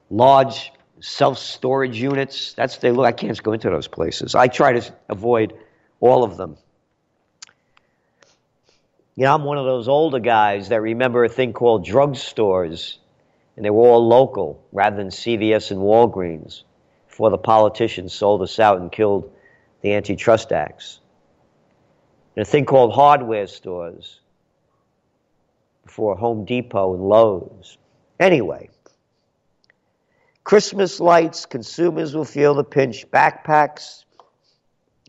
large 0.09 0.71
self 1.01 1.37
storage 1.37 1.99
units? 1.99 2.53
That's 2.53 2.77
they 2.77 2.91
look. 2.91 3.05
I 3.05 3.11
can't 3.11 3.41
go 3.43 3.51
into 3.51 3.69
those 3.69 3.87
places. 3.89 4.35
I 4.35 4.47
try 4.47 4.79
to 4.79 4.93
avoid 5.09 5.53
all 5.99 6.23
of 6.23 6.37
them. 6.37 6.57
You 9.17 9.25
know, 9.25 9.35
I'm 9.35 9.43
one 9.43 9.57
of 9.57 9.65
those 9.65 9.89
older 9.89 10.19
guys 10.19 10.69
that 10.69 10.81
remember 10.81 11.25
a 11.25 11.29
thing 11.29 11.51
called 11.51 11.85
drugstores, 11.85 12.95
and 13.57 13.65
they 13.65 13.69
were 13.69 13.85
all 13.85 14.07
local 14.07 14.63
rather 14.71 14.95
than 14.95 15.09
CVS 15.09 15.71
and 15.71 15.81
Walgreens 15.81 16.63
before 17.19 17.31
the 17.31 17.37
politicians 17.37 18.13
sold 18.13 18.41
us 18.41 18.59
out 18.59 18.79
and 18.79 18.93
killed 18.93 19.29
the 19.81 19.93
antitrust 19.93 20.53
acts. 20.53 21.01
And 22.33 22.43
a 22.43 22.49
thing 22.49 22.63
called 22.63 22.93
hardware 22.93 23.45
stores 23.45 24.21
before 25.83 26.15
Home 26.15 26.45
Depot 26.45 26.93
and 26.93 27.03
Lowe's. 27.03 27.77
Anyway, 28.21 28.69
Christmas 30.45 31.01
lights, 31.01 31.45
consumers 31.45 32.15
will 32.15 32.23
feel 32.23 32.53
the 32.53 32.63
pinch. 32.63 33.05
Backpacks, 33.11 34.05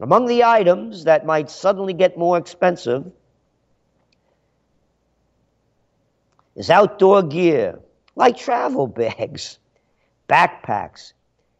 Among 0.00 0.26
the 0.26 0.42
items 0.42 1.04
that 1.04 1.24
might 1.24 1.48
suddenly 1.48 1.92
get 1.92 2.18
more 2.18 2.36
expensive 2.36 3.04
is 6.56 6.70
outdoor 6.70 7.22
gear 7.22 7.78
like 8.16 8.36
travel 8.36 8.86
bags, 9.02 9.60
backpacks, 10.28 11.12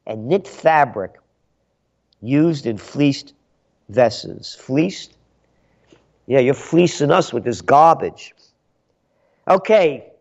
and 0.06 0.28
knit 0.28 0.46
fabric 0.46 1.18
used 2.22 2.66
in 2.66 2.76
fleeced 2.76 3.34
vessels. 3.88 4.54
Fleeced? 4.54 5.16
Yeah, 6.26 6.40
you're 6.40 6.54
fleecing 6.54 7.10
us 7.10 7.32
with 7.32 7.44
this 7.44 7.60
garbage. 7.60 8.34
Okay, 9.48 10.12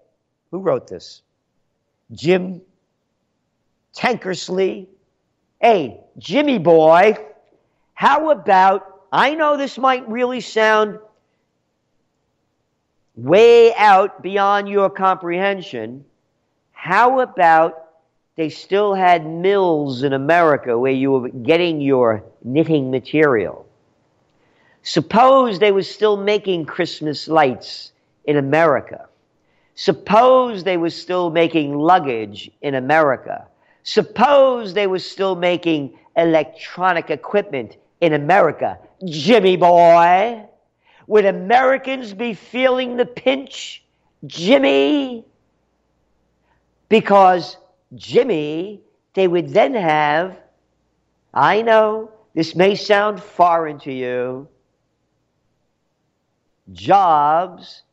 who 0.52 0.60
wrote 0.60 0.88
this? 0.88 1.22
Jim 2.12 2.62
Tankersley. 3.96 4.88
Hey, 5.62 6.00
Jimmy 6.18 6.58
boy, 6.58 7.16
how 7.94 8.32
about, 8.32 9.04
I 9.12 9.36
know 9.36 9.58
this 9.58 9.78
might 9.78 10.08
really 10.08 10.42
sound 10.42 11.00
way 13.16 13.76
out 13.76 14.22
beyond 14.22 14.70
your 14.70 14.90
comprehension. 14.90 16.06
How 16.72 17.20
about 17.20 17.89
they 18.40 18.48
still 18.48 18.94
had 18.94 19.28
mills 19.28 20.02
in 20.02 20.14
America 20.14 20.80
where 20.80 20.94
you 20.94 21.12
were 21.12 21.28
getting 21.28 21.82
your 21.82 22.24
knitting 22.42 22.90
material? 22.90 23.68
Suppose 24.82 25.60
they 25.60 25.74
were 25.74 25.84
still 25.84 26.16
making 26.16 26.64
Christmas 26.66 27.28
lights 27.28 27.92
in 28.24 28.38
America. 28.38 29.10
Suppose 29.76 30.64
they 30.64 30.78
were 30.78 30.90
still 30.90 31.30
making 31.30 31.78
luggage 31.78 32.50
in 32.62 32.76
America. 32.76 33.46
Suppose 33.84 34.74
they 34.74 34.88
were 34.88 35.00
still 35.00 35.36
making 35.36 36.00
electronic 36.16 37.10
equipment 37.10 37.76
in 38.00 38.14
America. 38.14 38.80
Jimmy 39.04 39.58
boy, 39.58 40.46
would 41.08 41.26
Americans 41.26 42.14
be 42.14 42.34
feeling 42.36 42.96
the 42.96 43.06
pinch? 43.06 43.84
Jimmy? 44.26 45.26
Because 46.88 47.58
Jimmy, 47.96 48.82
they 49.14 49.28
would 49.28 49.50
then 49.50 49.74
have, 49.74 50.38
I 51.34 51.62
know 51.62 52.12
this 52.36 52.56
may 52.56 52.76
sound 52.76 53.22
foreign 53.22 53.80
to 53.80 53.92
you, 53.92 54.48
jobs 56.72 57.84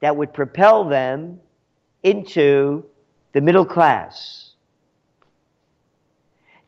that 0.00 0.16
would 0.16 0.32
propel 0.32 0.84
them 0.84 1.40
into 2.02 2.84
the 3.32 3.40
middle 3.40 3.64
class. 3.64 4.52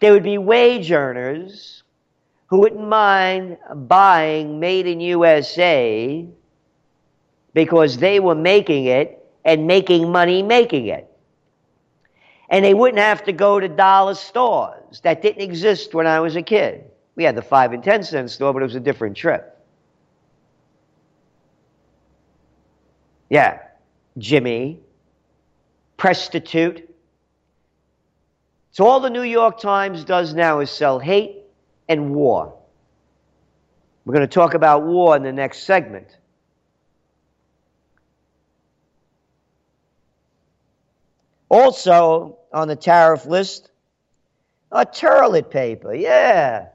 They 0.00 0.10
would 0.10 0.22
be 0.22 0.38
wage 0.38 0.90
earners 0.90 1.82
who 2.46 2.58
wouldn't 2.58 2.88
mind 2.88 3.56
buying 3.74 4.58
made 4.58 4.86
in 4.86 5.00
USA 5.00 6.26
because 7.54 7.98
they 7.98 8.18
were 8.20 8.34
making 8.34 8.86
it 8.86 9.24
and 9.44 9.66
making 9.66 10.10
money 10.10 10.42
making 10.42 10.86
it. 10.86 11.11
And 12.52 12.62
they 12.62 12.74
wouldn't 12.74 12.98
have 12.98 13.24
to 13.24 13.32
go 13.32 13.58
to 13.58 13.66
dollar 13.66 14.14
stores 14.14 15.00
that 15.00 15.22
didn't 15.22 15.40
exist 15.40 15.94
when 15.94 16.06
I 16.06 16.20
was 16.20 16.36
a 16.36 16.42
kid. 16.42 16.84
We 17.16 17.24
had 17.24 17.34
the 17.34 17.42
five 17.42 17.72
and 17.72 17.82
ten 17.82 18.04
cent 18.04 18.30
store, 18.30 18.52
but 18.52 18.60
it 18.60 18.66
was 18.66 18.74
a 18.74 18.80
different 18.80 19.16
trip. 19.16 19.58
Yeah, 23.30 23.58
Jimmy, 24.18 24.80
prostitute. 25.96 26.94
So 28.72 28.86
all 28.86 29.00
the 29.00 29.08
New 29.08 29.22
York 29.22 29.58
Times 29.58 30.04
does 30.04 30.34
now 30.34 30.60
is 30.60 30.70
sell 30.70 30.98
hate 30.98 31.38
and 31.88 32.14
war. 32.14 32.54
We're 34.04 34.12
going 34.12 34.28
to 34.28 34.34
talk 34.34 34.52
about 34.52 34.82
war 34.82 35.16
in 35.16 35.22
the 35.22 35.32
next 35.32 35.62
segment. 35.62 36.18
Also 41.48 42.38
on 42.52 42.68
the 42.68 42.76
tariff 42.76 43.26
list, 43.26 43.70
a 44.70 44.84
toilet 44.84 45.50
paper. 45.50 45.94
Yeah. 45.94 46.68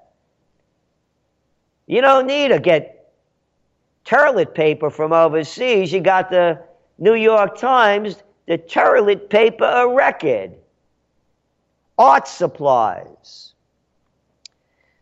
You 1.88 2.02
don't 2.02 2.28
need 2.28 2.50
to 2.50 2.60
get 2.60 3.14
toilet 4.06 4.54
paper 4.54 4.90
from 4.90 5.14
overseas. 5.14 5.92
You 5.92 6.02
got 6.02 6.30
the 6.30 6.62
New 6.98 7.16
York 7.16 7.58
Times, 7.58 8.22
the 8.48 8.58
toilet 8.58 9.30
paper 9.30 9.66
a 9.66 9.88
record, 9.88 10.52
art 11.98 12.28
supplies, 12.28 13.54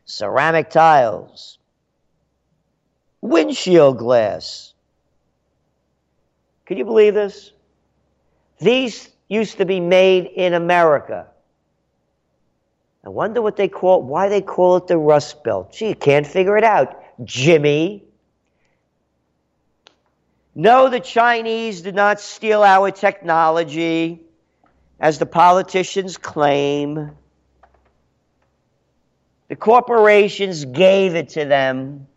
ceramic 0.06 0.70
tiles, 0.70 1.58
windshield 3.22 3.98
glass. 3.98 4.74
Can 6.66 6.78
you 6.78 6.86
believe 6.86 7.14
this? 7.14 7.52
These 8.60 9.10
used 9.28 9.58
to 9.58 9.66
be 9.66 9.80
made 9.80 10.26
in 10.26 10.54
America. 10.54 11.28
I 13.04 13.10
wonder 13.10 13.42
what 13.42 13.56
they 13.56 13.68
call 13.68 14.02
why 14.02 14.30
they 14.30 14.42
call 14.42 14.78
it 14.78 14.88
the 14.88 14.98
Rust 14.98 15.44
Belt. 15.44 15.74
Gee, 15.74 15.90
you 15.90 15.96
can't 15.96 16.26
figure 16.26 16.58
it 16.58 16.64
out. 16.64 17.02
Jimmy. 17.24 18.04
No, 20.56 20.90
the 20.90 21.00
Chinese 21.00 21.82
did 21.82 21.96
not 21.96 22.20
steal 22.20 22.64
our 22.64 22.90
technology, 22.90 24.22
as 25.00 25.20
the 25.20 25.26
politicians 25.26 26.18
claim. 26.18 27.12
The 29.50 29.56
corporations 29.56 30.66
gave 30.66 31.16
it 31.16 31.30
to 31.30 31.46
them. 31.46 32.08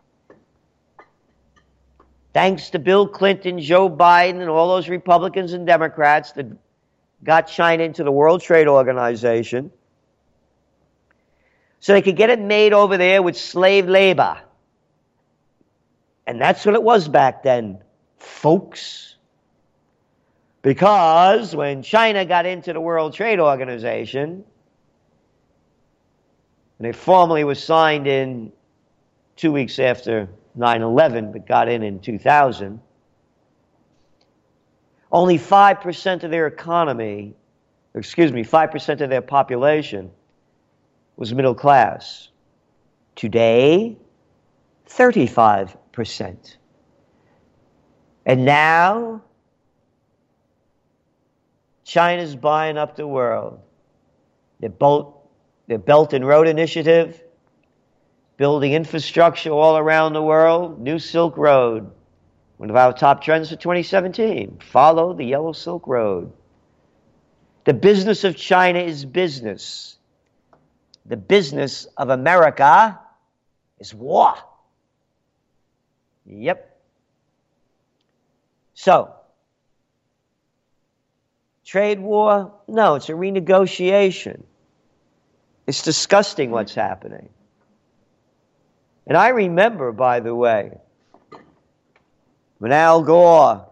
Thanks 2.33 2.69
to 2.71 2.79
Bill 2.79 3.07
Clinton, 3.07 3.59
Joe 3.59 3.89
Biden, 3.89 4.39
and 4.39 4.49
all 4.49 4.69
those 4.69 4.87
Republicans 4.87 5.53
and 5.53 5.67
Democrats 5.67 6.31
that 6.33 6.47
got 7.23 7.47
China 7.47 7.83
into 7.83 8.03
the 8.03 8.11
World 8.11 8.41
Trade 8.41 8.67
Organization. 8.67 9.71
So 11.79 11.93
they 11.93 12.01
could 12.01 12.17
get 12.17 12.29
it 12.29 12.39
made 12.39 12.73
over 12.73 12.97
there 12.97 13.21
with 13.21 13.37
slave 13.37 13.87
labor. 13.87 14.37
And 16.27 16.39
that's 16.39 16.65
what 16.65 16.75
it 16.75 16.83
was 16.83 17.07
back 17.07 17.43
then 17.43 17.79
folks. 18.17 19.15
Because 20.61 21.55
when 21.55 21.83
China 21.83 22.25
got 22.25 22.45
into 22.45 22.73
the 22.73 22.81
World 22.81 23.13
Trade 23.13 23.39
Organization, 23.39 24.43
and 26.77 26.87
it 26.87 26.95
formally 26.95 27.43
was 27.43 27.63
signed 27.63 28.07
in 28.07 28.51
two 29.35 29.51
weeks 29.51 29.79
after 29.79 30.27
9 30.55 30.81
11, 30.81 31.31
but 31.31 31.47
got 31.47 31.69
in 31.69 31.81
in 31.81 31.99
2000, 31.99 32.81
only 35.11 35.37
5% 35.37 36.23
of 36.23 36.31
their 36.31 36.47
economy, 36.47 37.33
excuse 37.95 38.31
me, 38.31 38.43
5% 38.43 39.01
of 39.01 39.09
their 39.09 39.21
population 39.21 40.11
was 41.15 41.33
middle 41.33 41.55
class. 41.55 42.29
Today, 43.15 43.97
35%. 44.87 46.55
And 48.25 48.45
now, 48.45 49.21
China's 51.83 52.35
buying 52.35 52.77
up 52.77 52.95
the 52.95 53.07
world. 53.07 53.59
Their, 54.59 54.69
Belt, 54.69 55.27
their 55.67 55.79
Belt 55.79 56.13
and 56.13 56.25
Road 56.25 56.47
Initiative, 56.47 57.21
building 58.37 58.73
infrastructure 58.73 59.49
all 59.49 59.77
around 59.77 60.13
the 60.13 60.21
world, 60.21 60.79
New 60.79 60.99
Silk 60.99 61.35
Road, 61.35 61.91
one 62.59 62.69
of 62.69 62.75
our 62.75 62.91
top 62.91 63.23
trends 63.23 63.49
for 63.49 63.55
2017. 63.55 64.59
Follow 64.59 65.13
the 65.13 65.23
Yellow 65.23 65.53
Silk 65.53 65.87
Road. 65.87 66.33
The 67.63 67.73
business 67.73 68.25
of 68.25 68.35
China 68.35 68.79
is 68.79 69.05
business. 69.05 69.97
The 71.05 71.15
business 71.15 71.87
of 71.95 72.09
America 72.09 72.99
is 73.79 73.93
war. 73.93 74.33
Yep. 76.25 76.77
So, 78.73 79.13
trade 81.63 82.01
war? 82.01 82.51
No, 82.67 82.95
it's 82.95 83.07
a 83.07 83.13
renegotiation. 83.13 84.43
It's 85.65 85.81
disgusting 85.81 86.51
what's 86.51 86.75
happening. 86.75 87.29
And 89.07 89.15
I 89.15 89.29
remember, 89.29 89.93
by 89.93 90.19
the 90.19 90.35
way, 90.35 90.77
when 92.59 92.71
Al 92.71 93.01
Gore. 93.01 93.65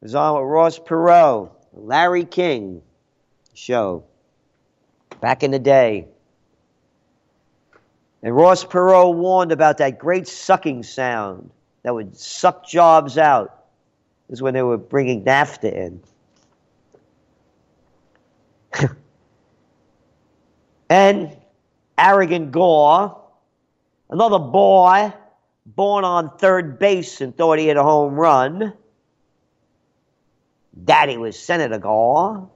Was 0.00 0.14
on 0.14 0.40
with 0.40 0.50
Ross 0.50 0.78
Perot, 0.78 1.50
Larry 1.72 2.24
King. 2.24 2.82
Show. 3.54 4.04
Back 5.20 5.42
in 5.42 5.50
the 5.50 5.58
day. 5.58 6.06
And 8.22 8.34
Ross 8.34 8.64
Perot 8.64 9.14
warned 9.14 9.52
about 9.52 9.78
that 9.78 9.98
great 9.98 10.28
sucking 10.28 10.84
sound 10.84 11.50
that 11.82 11.94
would 11.94 12.16
suck 12.16 12.66
jobs 12.66 13.18
out. 13.18 13.58
Is 14.28 14.40
when 14.40 14.54
they 14.54 14.62
were 14.62 14.78
bringing 14.78 15.24
NAFTA 15.24 15.72
in. 15.72 16.00
and 20.88 21.36
arrogant 21.98 22.50
Gore, 22.50 23.20
another 24.08 24.38
boy 24.38 25.12
born 25.66 26.04
on 26.04 26.36
third 26.38 26.78
base 26.78 27.20
and 27.20 27.36
thought 27.36 27.58
he 27.58 27.66
had 27.66 27.76
a 27.76 27.82
home 27.82 28.14
run. 28.14 28.72
Daddy 30.84 31.16
was 31.16 31.38
Senator 31.38 31.78
Gore. 31.78 32.50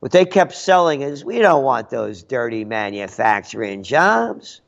What 0.00 0.12
they 0.12 0.24
kept 0.24 0.54
selling 0.54 1.02
is 1.02 1.24
we 1.24 1.38
don't 1.38 1.64
want 1.64 1.90
those 1.90 2.22
dirty 2.22 2.64
manufacturing 2.64 3.82
jobs. 3.82 4.60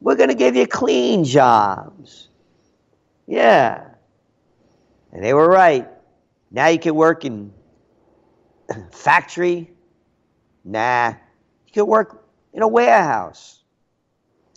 We're 0.00 0.14
going 0.14 0.28
to 0.28 0.36
give 0.36 0.54
you 0.54 0.66
clean 0.66 1.24
jobs. 1.24 2.28
Yeah. 3.26 3.88
And 5.12 5.24
they 5.24 5.34
were 5.34 5.48
right. 5.48 5.88
Now 6.50 6.68
you 6.68 6.78
can 6.78 6.94
work 6.94 7.24
in 7.24 7.52
factory. 8.92 9.72
Nah. 10.64 11.08
You 11.66 11.72
can 11.72 11.86
work 11.86 12.17
in 12.52 12.62
a 12.62 12.68
warehouse. 12.68 13.62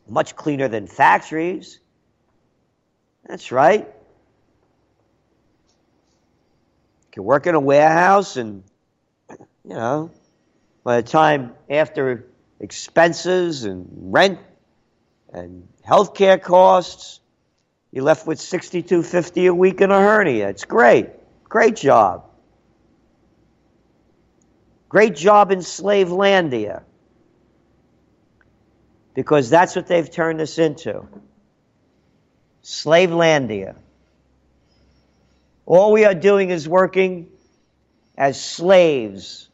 Much 0.07 0.35
cleaner 0.35 0.67
than 0.67 0.87
factories. 0.87 1.79
That's 3.25 3.51
right. 3.51 3.87
You 7.05 7.11
can 7.11 7.23
work 7.23 7.47
in 7.47 7.55
a 7.55 7.59
warehouse 7.59 8.37
and, 8.37 8.63
you 9.63 9.75
know, 9.75 10.11
by 10.83 11.01
the 11.01 11.07
time 11.07 11.53
after 11.69 12.25
expenses 12.59 13.63
and 13.65 13.87
rent 14.13 14.39
and 15.31 15.67
healthcare 15.87 16.41
costs, 16.41 17.19
you're 17.91 18.03
left 18.03 18.25
with 18.25 18.39
6250 18.39 19.45
a 19.47 19.53
week 19.53 19.81
in 19.81 19.91
a 19.91 19.99
hernia. 19.99 20.49
It's 20.49 20.65
great. 20.65 21.09
Great 21.43 21.75
job. 21.75 22.25
Great 24.87 25.15
job 25.15 25.51
in 25.51 25.59
Slavelandia. 25.59 26.83
Because 29.13 29.49
that's 29.49 29.75
what 29.75 29.87
they've 29.87 30.09
turned 30.09 30.41
us 30.41 30.57
into. 30.57 31.05
Slavelandia. 32.63 33.75
All 35.65 35.91
we 35.91 36.05
are 36.05 36.15
doing 36.15 36.49
is 36.49 36.67
working 36.67 37.27
as 38.17 38.41
slaves 38.41 39.49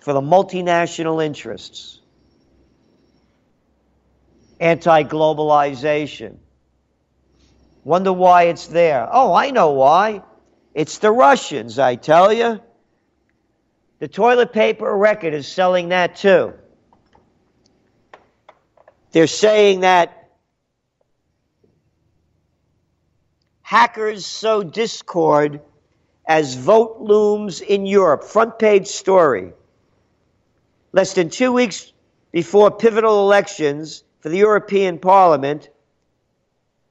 for 0.00 0.12
the 0.12 0.20
multinational 0.20 1.24
interests. 1.24 2.00
Anti 4.60 5.02
globalization. 5.04 6.36
Wonder 7.84 8.12
why 8.12 8.44
it's 8.44 8.66
there. 8.66 9.08
Oh, 9.10 9.34
I 9.34 9.50
know 9.50 9.70
why. 9.72 10.22
It's 10.74 10.98
the 10.98 11.10
Russians, 11.10 11.78
I 11.78 11.96
tell 11.96 12.32
you. 12.32 12.60
The 13.98 14.08
toilet 14.08 14.52
paper 14.52 14.94
record 14.96 15.34
is 15.34 15.46
selling 15.46 15.90
that 15.90 16.16
too. 16.16 16.54
They're 19.16 19.26
saying 19.26 19.80
that 19.80 20.28
hackers 23.62 24.26
sow 24.26 24.62
discord 24.62 25.62
as 26.28 26.54
vote 26.54 26.98
looms 27.00 27.62
in 27.62 27.86
Europe. 27.86 28.24
Front 28.24 28.58
page 28.58 28.88
story. 28.88 29.54
Less 30.92 31.14
than 31.14 31.30
two 31.30 31.50
weeks 31.50 31.94
before 32.30 32.70
pivotal 32.70 33.22
elections 33.22 34.04
for 34.20 34.28
the 34.28 34.36
European 34.36 34.98
Parliament, 34.98 35.70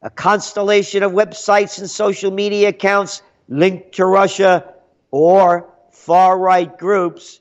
a 0.01 0.09
constellation 0.09 1.03
of 1.03 1.11
websites 1.11 1.77
and 1.77 1.87
social 1.87 2.31
media 2.31 2.69
accounts 2.69 3.21
linked 3.49 3.91
to 3.97 4.05
Russia 4.07 4.73
or 5.11 5.71
far 5.91 6.39
right 6.39 6.75
groups 6.75 7.39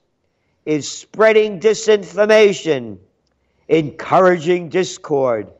is 0.66 0.90
spreading 0.90 1.59
disinformation, 1.59 2.99
encouraging 3.68 4.68
discord, 4.68 5.50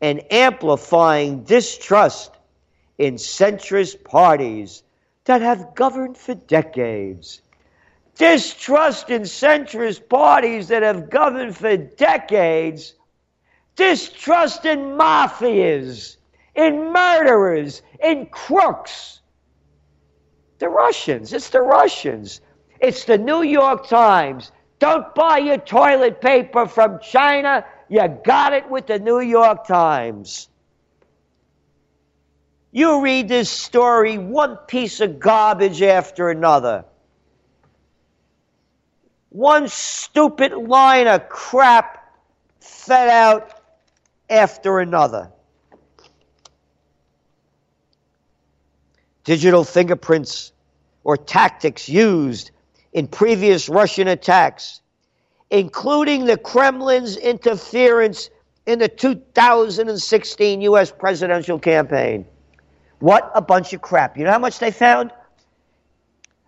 and 0.00 0.22
amplifying 0.32 1.42
distrust 1.44 2.32
in 2.98 3.14
centrist 3.14 4.02
parties 4.04 4.82
that 5.24 5.42
have 5.42 5.74
governed 5.74 6.16
for 6.16 6.34
decades. 6.34 7.42
Distrust 8.16 9.10
in 9.10 9.22
centrist 9.22 10.08
parties 10.08 10.68
that 10.68 10.82
have 10.82 11.10
governed 11.10 11.56
for 11.56 11.76
decades. 11.76 12.94
Distrust 13.76 14.64
in 14.64 14.80
mafias 14.80 16.16
in 16.54 16.92
murderers, 16.92 17.82
in 18.02 18.26
crooks. 18.26 19.20
The 20.58 20.68
Russians. 20.68 21.32
It's 21.32 21.50
the 21.50 21.62
Russians. 21.62 22.40
It's 22.80 23.04
the 23.04 23.18
New 23.18 23.42
York 23.42 23.88
Times. 23.88 24.52
Don't 24.80 25.14
buy 25.14 25.38
your 25.38 25.58
toilet 25.58 26.20
paper 26.20 26.66
from 26.66 26.98
China. 27.00 27.64
You 27.88 28.08
got 28.08 28.52
it 28.52 28.68
with 28.68 28.88
the 28.88 28.98
New 28.98 29.20
York 29.20 29.66
Times. 29.66 30.48
You 32.72 33.00
read 33.00 33.28
this 33.28 33.48
story, 33.48 34.18
one 34.18 34.56
piece 34.56 35.00
of 35.00 35.20
garbage 35.20 35.82
after 35.82 36.30
another. 36.30 36.84
One 39.28 39.68
stupid 39.68 40.52
line 40.52 41.06
of 41.06 41.28
crap 41.28 42.12
fed 42.58 43.08
out 43.08 43.60
after 44.28 44.80
another. 44.80 45.30
digital 49.30 49.62
fingerprints 49.62 50.52
or 51.04 51.16
tactics 51.16 51.88
used 51.88 52.50
in 52.92 53.06
previous 53.06 53.68
Russian 53.68 54.08
attacks, 54.08 54.80
including 55.50 56.24
the 56.24 56.36
Kremlin's 56.36 57.16
interference 57.16 58.30
in 58.66 58.78
the 58.78 58.88
2016 58.88 60.60
U.S. 60.62 60.92
presidential 60.92 61.58
campaign. 61.58 62.26
What 62.98 63.30
a 63.34 63.40
bunch 63.42 63.72
of 63.72 63.80
crap. 63.80 64.16
You 64.18 64.24
know 64.24 64.30
how 64.30 64.38
much 64.38 64.58
they 64.58 64.70
found? 64.70 65.10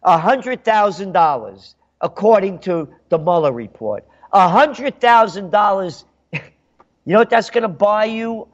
$100,000, 0.05 1.75
according 2.01 2.59
to 2.61 2.89
the 3.09 3.19
Mueller 3.19 3.53
report. 3.53 4.07
$100,000. 4.33 6.05
You 7.05 7.15
know 7.15 7.19
what 7.19 7.31
that's 7.31 7.51
going 7.51 7.63
to 7.63 7.69
buy 7.69 8.05
you 8.05 8.47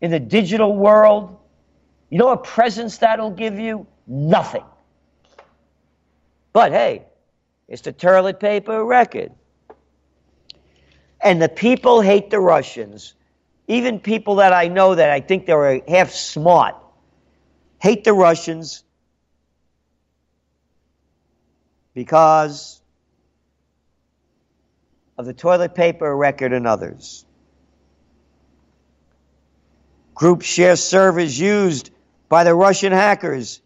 in 0.00 0.12
the 0.12 0.20
digital 0.20 0.76
world? 0.76 1.36
You 2.08 2.18
know 2.18 2.26
what 2.26 2.44
presence 2.44 2.98
that'll 2.98 3.32
give 3.32 3.58
you? 3.58 3.84
Nothing. 4.06 4.62
But 6.56 6.72
hey, 6.72 7.04
it's 7.68 7.82
the 7.82 7.92
toilet 7.92 8.40
paper 8.40 8.82
record. 8.82 9.30
And 11.20 11.42
the 11.42 11.50
people 11.50 12.00
hate 12.00 12.30
the 12.30 12.40
Russians. 12.40 13.12
Even 13.68 14.00
people 14.00 14.36
that 14.36 14.54
I 14.54 14.68
know 14.68 14.94
that 14.94 15.10
I 15.10 15.20
think 15.20 15.44
they're 15.44 15.82
half 15.86 16.12
smart 16.12 16.76
hate 17.78 18.04
the 18.04 18.14
Russians 18.14 18.84
because 21.92 22.80
of 25.18 25.26
the 25.26 25.34
toilet 25.34 25.74
paper 25.74 26.16
record 26.16 26.54
and 26.54 26.66
others. 26.66 27.26
Groups 30.14 30.46
share 30.46 30.76
servers 30.76 31.38
used 31.38 31.90
by 32.30 32.44
the 32.44 32.54
Russian 32.54 32.92
hackers 32.92 33.60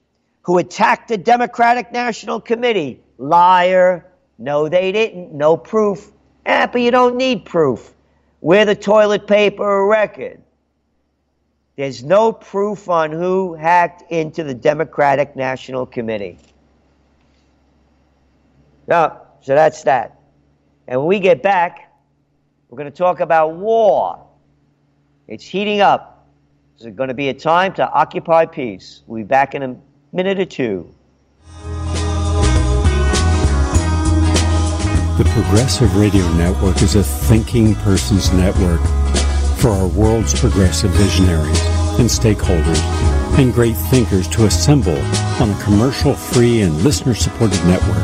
who 0.51 0.59
attacked 0.59 1.07
the 1.07 1.17
Democratic 1.17 1.93
National 1.93 2.41
Committee. 2.41 3.01
Liar. 3.19 4.05
No, 4.37 4.69
they 4.69 4.91
didn't. 4.91 5.33
No 5.33 5.57
proof. 5.57 6.11
Eh, 6.45 6.67
but 6.67 6.81
you 6.81 6.91
don't 6.91 7.15
need 7.15 7.45
proof. 7.45 7.95
We're 8.41 8.65
the 8.65 8.75
toilet 8.75 9.29
paper 9.29 9.87
record. 9.87 10.43
There's 11.77 12.03
no 12.03 12.33
proof 12.33 12.89
on 12.89 13.13
who 13.13 13.55
hacked 13.55 14.11
into 14.11 14.43
the 14.43 14.53
Democratic 14.53 15.37
National 15.37 15.87
Committee. 15.87 16.37
No, 18.89 19.21
so 19.43 19.55
that's 19.55 19.85
that. 19.85 20.19
And 20.89 20.99
when 20.99 21.07
we 21.07 21.21
get 21.21 21.45
back, 21.45 21.93
we're 22.69 22.79
going 22.79 22.91
to 22.91 22.99
talk 22.99 23.21
about 23.21 23.55
war. 23.55 24.27
It's 25.29 25.45
heating 25.45 25.81
up. 25.81 26.27
There's 26.81 26.93
going 26.97 27.07
to 27.07 27.15
be 27.15 27.29
a 27.29 27.35
time 27.35 27.73
to 27.75 27.89
occupy 27.89 28.47
peace. 28.47 29.03
We'll 29.07 29.23
be 29.23 29.25
back 29.25 29.55
in 29.55 29.63
a 29.63 29.77
minute 30.13 30.41
or 30.41 30.45
two. 30.45 30.93
The 35.19 35.31
Progressive 35.33 35.97
Radio 35.97 36.27
Network 36.33 36.83
is 36.83 36.97
a 36.97 37.05
thinking 37.05 37.75
person's 37.77 38.33
network 38.33 38.81
for 39.59 39.69
our 39.69 39.87
world's 39.87 40.39
progressive 40.39 40.91
visionaries 40.93 41.61
and 42.01 42.09
stakeholders 42.09 42.81
and 43.39 43.53
great 43.53 43.77
thinkers 43.77 44.27
to 44.29 44.47
assemble 44.47 44.99
on 45.41 45.51
a 45.51 45.63
commercial 45.63 46.15
free 46.15 46.63
and 46.63 46.83
listener 46.83 47.15
supported 47.15 47.63
network. 47.67 48.03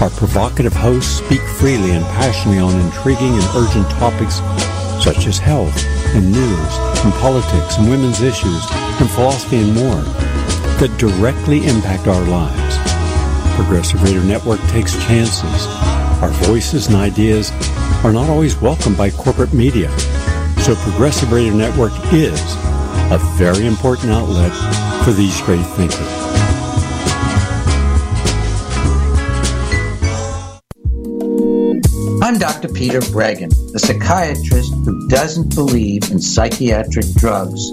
Our 0.00 0.10
provocative 0.10 0.72
hosts 0.72 1.18
speak 1.18 1.42
freely 1.42 1.92
and 1.92 2.04
passionately 2.06 2.58
on 2.58 2.80
intriguing 2.80 3.34
and 3.34 3.44
urgent 3.54 3.88
topics 3.90 4.36
such 5.04 5.26
as 5.26 5.38
health 5.38 5.84
and 6.14 6.32
news 6.32 7.04
and 7.04 7.12
politics 7.14 7.76
and 7.76 7.88
women's 7.88 8.22
issues 8.22 8.66
and 8.72 9.10
philosophy 9.10 9.58
and 9.58 9.74
more 9.74 10.21
that 10.82 10.98
directly 10.98 11.64
impact 11.64 12.08
our 12.08 12.24
lives. 12.24 12.76
Progressive 13.54 14.02
Radio 14.02 14.20
Network 14.24 14.58
takes 14.62 14.92
chances. 15.06 15.68
Our 16.20 16.30
voices 16.44 16.88
and 16.88 16.96
ideas 16.96 17.52
are 18.04 18.12
not 18.12 18.28
always 18.28 18.60
welcomed 18.60 18.96
by 18.96 19.10
corporate 19.10 19.52
media. 19.52 19.96
So 20.58 20.74
Progressive 20.74 21.30
Radio 21.30 21.54
Network 21.54 21.92
is 22.12 22.40
a 23.12 23.20
very 23.36 23.64
important 23.64 24.10
outlet 24.10 24.52
for 25.04 25.12
these 25.12 25.40
great 25.42 25.64
thinkers. 25.76 26.31
I'm 32.32 32.38
Dr. 32.38 32.68
Peter 32.68 33.00
Breggin, 33.00 33.52
a 33.74 33.78
psychiatrist 33.78 34.72
who 34.86 35.06
doesn't 35.08 35.54
believe 35.54 36.10
in 36.10 36.18
psychiatric 36.18 37.04
drugs 37.16 37.68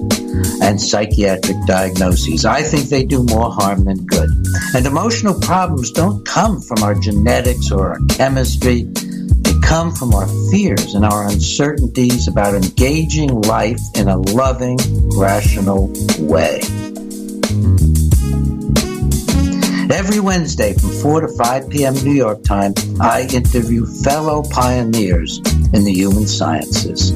and 0.62 0.82
psychiatric 0.82 1.56
diagnoses. 1.65 2.43
I 2.43 2.63
think 2.63 2.89
they 2.89 3.06
do 3.06 3.24
more 3.24 3.50
harm 3.54 3.86
than 3.86 4.06
good. 4.06 4.30
And 4.76 4.86
emotional 4.86 5.39
problems 5.39 5.91
don't 5.91 6.26
come 6.26 6.60
from 6.60 6.84
our 6.84 6.93
genetics 6.93 7.72
or 7.72 7.91
our 7.91 8.00
chemistry. 8.10 8.84
They 8.84 9.54
come 9.63 9.93
from 9.93 10.13
our 10.13 10.28
fears 10.52 10.93
and 10.93 11.06
our 11.06 11.30
uncertainties 11.30 12.28
about 12.28 12.54
engaging 12.54 13.30
life 13.43 13.80
in 13.95 14.10
a 14.10 14.17
loving, 14.17 14.78
rational 15.17 15.88
way. 16.19 16.60
Every 19.91 20.19
Wednesday 20.19 20.73
from 20.73 20.91
4 21.02 21.21
to 21.21 21.28
5 21.30 21.69
p.m. 21.69 21.95
New 21.95 22.13
York 22.13 22.43
time, 22.43 22.75
I 23.02 23.28
interview 23.34 23.88
fellow 23.88 24.43
pioneers 24.43 25.39
in 25.73 25.84
the 25.84 25.91
human 25.91 26.28
sciences. 26.28 27.12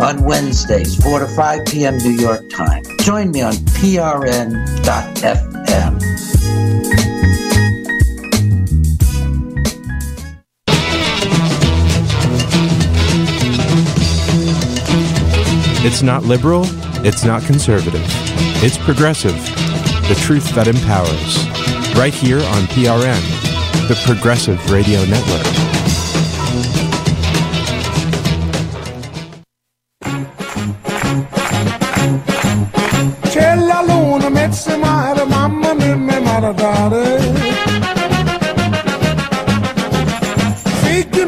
on 0.00 0.22
Wednesdays, 0.22 0.94
4 1.02 1.18
to 1.18 1.26
5 1.26 1.66
p.m. 1.66 1.98
New 1.98 2.12
York 2.12 2.48
time. 2.48 2.84
Join 3.00 3.32
me 3.32 3.42
on 3.42 3.54
prn.fm. 3.54 4.68
It's 15.90 16.02
not 16.02 16.22
liberal, 16.22 16.64
it's 17.02 17.24
not 17.24 17.42
conservative. 17.44 18.04
It's 18.62 18.76
progressive. 18.76 19.32
The 20.06 20.14
truth 20.20 20.54
that 20.54 20.68
empowers. 20.68 21.48
Right 21.96 22.12
here 22.12 22.40
on 22.40 22.64
PRN, 22.68 23.22
the 23.88 23.96
Progressive 24.04 24.60
Radio 24.70 25.02
Network. 25.06 25.46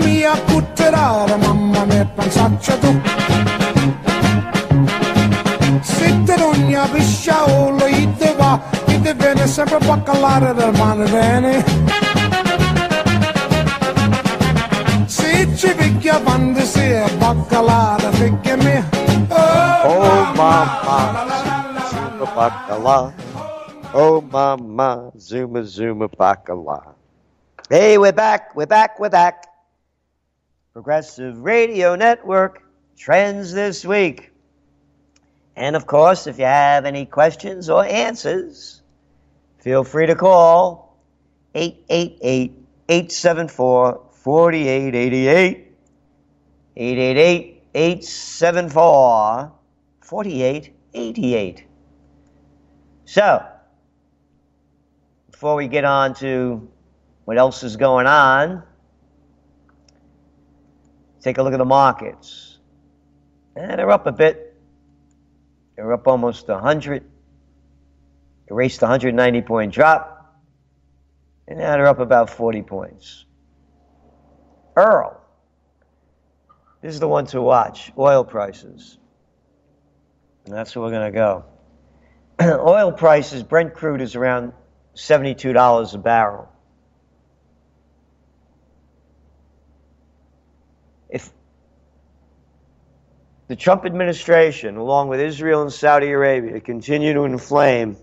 Mia, 0.04 0.36
tu. 2.62 3.49
Pisciaolo, 7.30 7.86
ite 7.86 8.34
va, 8.34 8.60
ite 8.86 9.14
viene 9.14 9.46
sempre 9.46 9.76
a 9.76 9.78
baccalare 9.78 10.54
del 10.54 10.72
mare 10.76 11.04
bene. 11.08 11.64
Se 15.06 15.56
ci 15.56 15.74
picchia 15.74 16.20
quando 16.20 16.60
si 16.60 16.80
è 16.80 17.08
baccalare, 17.16 18.10
figli 18.12 18.52
mia. 18.62 18.88
Oh, 19.28 19.88
oh 19.88 20.32
mama, 20.34 21.26
zuma 21.88 22.30
bacala. 22.34 23.12
Oh, 23.92 24.20
mama, 24.20 25.10
zuma 25.16 25.62
zuma 25.62 26.08
bacala. 26.08 26.94
Hey, 27.68 27.96
we're 27.96 28.12
back, 28.12 28.54
we're 28.56 28.66
back, 28.66 28.98
we're 28.98 29.08
back. 29.08 29.46
Progressive 30.72 31.38
Radio 31.40 31.94
Network, 31.94 32.62
Trends 32.96 33.52
This 33.52 33.84
Week. 33.84 34.29
And 35.56 35.76
of 35.76 35.86
course, 35.86 36.26
if 36.26 36.38
you 36.38 36.44
have 36.44 36.84
any 36.84 37.06
questions 37.06 37.68
or 37.68 37.84
answers, 37.84 38.82
feel 39.58 39.84
free 39.84 40.06
to 40.06 40.14
call 40.14 40.98
888 41.54 42.54
874 42.88 44.00
4888. 44.12 45.66
888 46.76 47.62
874 47.74 49.52
4888. 50.00 51.64
So, 53.04 53.46
before 55.30 55.56
we 55.56 55.68
get 55.68 55.84
on 55.84 56.14
to 56.14 56.68
what 57.24 57.38
else 57.38 57.62
is 57.62 57.76
going 57.76 58.06
on, 58.06 58.62
take 61.20 61.38
a 61.38 61.42
look 61.42 61.52
at 61.52 61.58
the 61.58 61.64
markets. 61.64 62.58
And 63.56 63.78
they're 63.78 63.90
up 63.90 64.06
a 64.06 64.12
bit. 64.12 64.49
They're 65.80 65.94
up 65.94 66.06
almost 66.06 66.46
100. 66.46 67.04
Erased 68.50 68.80
the 68.80 68.84
190 68.84 69.40
point 69.40 69.72
drop. 69.72 70.36
And 71.48 71.58
now 71.58 71.72
they're 71.72 71.86
up 71.86 72.00
about 72.00 72.28
40 72.28 72.60
points. 72.60 73.24
Earl. 74.76 75.18
This 76.82 76.92
is 76.92 77.00
the 77.00 77.08
one 77.08 77.24
to 77.28 77.40
watch 77.40 77.92
oil 77.96 78.24
prices. 78.24 78.98
And 80.44 80.54
that's 80.54 80.76
where 80.76 80.82
we're 80.82 80.90
going 80.90 81.12
to 81.12 81.18
go. 81.18 81.44
oil 82.60 82.92
prices, 82.92 83.42
Brent 83.42 83.72
crude 83.72 84.02
is 84.02 84.16
around 84.16 84.52
$72 84.96 85.94
a 85.94 85.98
barrel. 85.98 86.52
If 91.08 91.32
the 93.50 93.56
Trump 93.56 93.84
administration, 93.84 94.76
along 94.76 95.08
with 95.08 95.18
Israel 95.18 95.62
and 95.62 95.72
Saudi 95.72 96.08
Arabia, 96.12 96.60
continue 96.60 97.12
to 97.14 97.24
inflame 97.24 97.96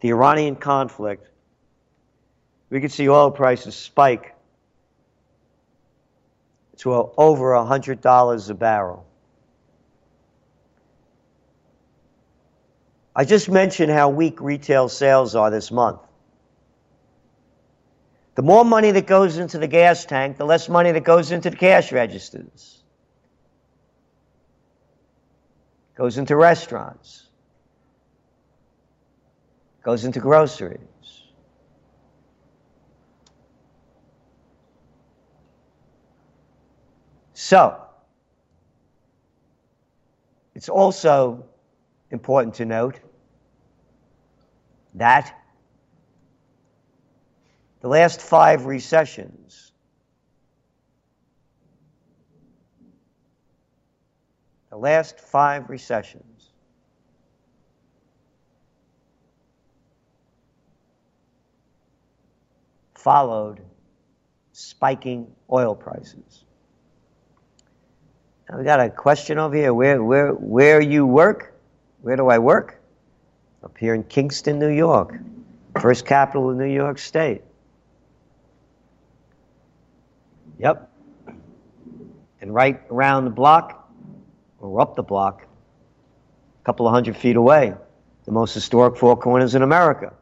the 0.00 0.08
Iranian 0.08 0.56
conflict, 0.56 1.30
we 2.70 2.80
could 2.80 2.90
see 2.90 3.08
oil 3.08 3.30
prices 3.30 3.76
spike 3.76 4.34
to 6.78 6.92
over 6.92 7.52
$100 7.52 8.50
a 8.50 8.54
barrel. 8.54 9.06
I 13.14 13.24
just 13.24 13.48
mentioned 13.48 13.92
how 13.92 14.08
weak 14.08 14.40
retail 14.40 14.88
sales 14.88 15.36
are 15.36 15.52
this 15.52 15.70
month. 15.70 16.00
The 18.34 18.42
more 18.42 18.64
money 18.64 18.90
that 18.90 19.06
goes 19.06 19.38
into 19.38 19.58
the 19.58 19.68
gas 19.68 20.04
tank, 20.04 20.36
the 20.36 20.44
less 20.44 20.68
money 20.68 20.90
that 20.90 21.04
goes 21.04 21.30
into 21.30 21.50
the 21.50 21.56
cash 21.56 21.92
registers. 21.92 22.80
Goes 25.94 26.18
into 26.18 26.36
restaurants. 26.36 27.28
Goes 29.82 30.04
into 30.04 30.20
groceries. 30.20 30.80
So, 37.34 37.80
it's 40.54 40.68
also 40.68 41.44
important 42.10 42.54
to 42.54 42.64
note 42.64 42.98
that 44.94 45.38
the 47.80 47.88
last 47.88 48.22
five 48.22 48.64
recessions 48.64 49.63
the 54.74 54.80
last 54.80 55.20
five 55.20 55.70
recessions 55.70 56.50
followed 62.96 63.60
spiking 64.50 65.28
oil 65.52 65.76
prices. 65.76 66.44
Now 68.50 68.58
we 68.58 68.64
got 68.64 68.80
a 68.80 68.90
question 68.90 69.38
over 69.38 69.54
here. 69.54 69.72
Where 69.72 70.02
where 70.02 70.32
where 70.32 70.80
you 70.80 71.06
work? 71.06 71.54
Where 72.02 72.16
do 72.16 72.26
I 72.28 72.40
work? 72.40 72.82
Up 73.62 73.78
here 73.78 73.94
in 73.94 74.02
Kingston, 74.02 74.58
New 74.58 74.74
York. 74.74 75.14
First 75.80 76.04
capital 76.04 76.50
of 76.50 76.56
New 76.56 76.64
York 76.64 76.98
State. 76.98 77.42
Yep. 80.58 80.90
And 82.40 82.52
right 82.52 82.82
around 82.90 83.26
the 83.26 83.30
block, 83.30 83.83
or 84.64 84.80
up 84.80 84.96
the 84.96 85.02
block, 85.02 85.42
a 85.42 86.64
couple 86.64 86.86
of 86.86 86.94
hundred 86.94 87.16
feet 87.16 87.36
away, 87.36 87.74
the 88.24 88.32
most 88.32 88.54
historic 88.54 88.96
four 88.96 89.16
corners 89.16 89.54
in 89.54 89.62
America. 89.62 90.14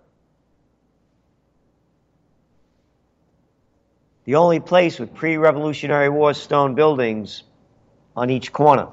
The 4.25 4.37
only 4.37 4.61
place 4.61 4.99
with 4.99 5.15
pre 5.15 5.37
Revolutionary 5.37 6.09
War 6.09 6.35
stone 6.35 6.75
buildings 6.75 7.43
on 8.17 8.31
each 8.31 8.53
corner. 8.53 8.89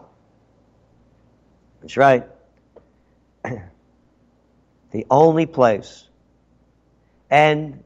That's 1.81 1.97
right. 1.97 2.27
the 3.43 5.05
only 5.09 5.45
place. 5.45 6.07
And 7.29 7.83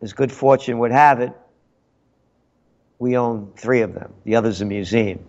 as 0.00 0.14
good 0.14 0.32
fortune 0.32 0.78
would 0.78 0.92
have 0.92 1.20
it, 1.20 1.32
we 2.98 3.16
own 3.16 3.52
three 3.56 3.82
of 3.82 3.92
them. 3.92 4.14
The 4.24 4.36
other's 4.36 4.62
a 4.62 4.64
museum. 4.64 5.28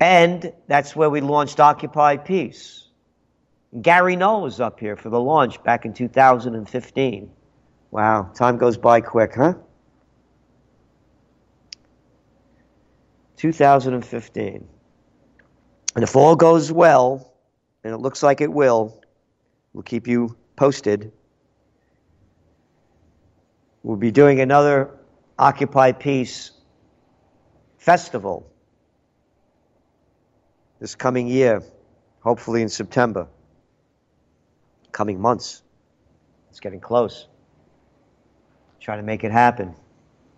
And 0.00 0.52
that's 0.68 0.94
where 0.94 1.10
we 1.10 1.20
launched 1.20 1.58
Occupy 1.58 2.18
Peace. 2.18 2.86
Gary 3.82 4.16
Null 4.16 4.42
was 4.42 4.60
up 4.60 4.80
here 4.80 4.96
for 4.96 5.10
the 5.10 5.20
launch 5.20 5.62
back 5.62 5.84
in 5.84 5.92
2015. 5.92 7.30
Wow, 7.90 8.30
time 8.34 8.58
goes 8.58 8.76
by 8.76 9.00
quick, 9.00 9.34
huh? 9.34 9.54
2015. 13.36 14.68
And 15.94 16.02
if 16.02 16.16
all 16.16 16.36
goes 16.36 16.70
well, 16.70 17.34
and 17.82 17.92
it 17.92 17.98
looks 17.98 18.22
like 18.22 18.40
it 18.40 18.52
will, 18.52 19.00
we'll 19.72 19.82
keep 19.82 20.06
you 20.06 20.36
posted. 20.56 21.12
We'll 23.82 23.96
be 23.96 24.10
doing 24.10 24.40
another 24.40 24.90
Occupy 25.38 25.92
Peace 25.92 26.50
festival 27.78 28.47
this 30.80 30.94
coming 30.94 31.28
year, 31.28 31.62
hopefully 32.20 32.62
in 32.62 32.68
September. 32.68 33.28
Coming 34.92 35.20
months. 35.20 35.62
It's 36.50 36.60
getting 36.60 36.80
close. 36.80 37.26
Trying 38.80 38.98
to 38.98 39.04
make 39.04 39.24
it 39.24 39.32
happen. 39.32 39.74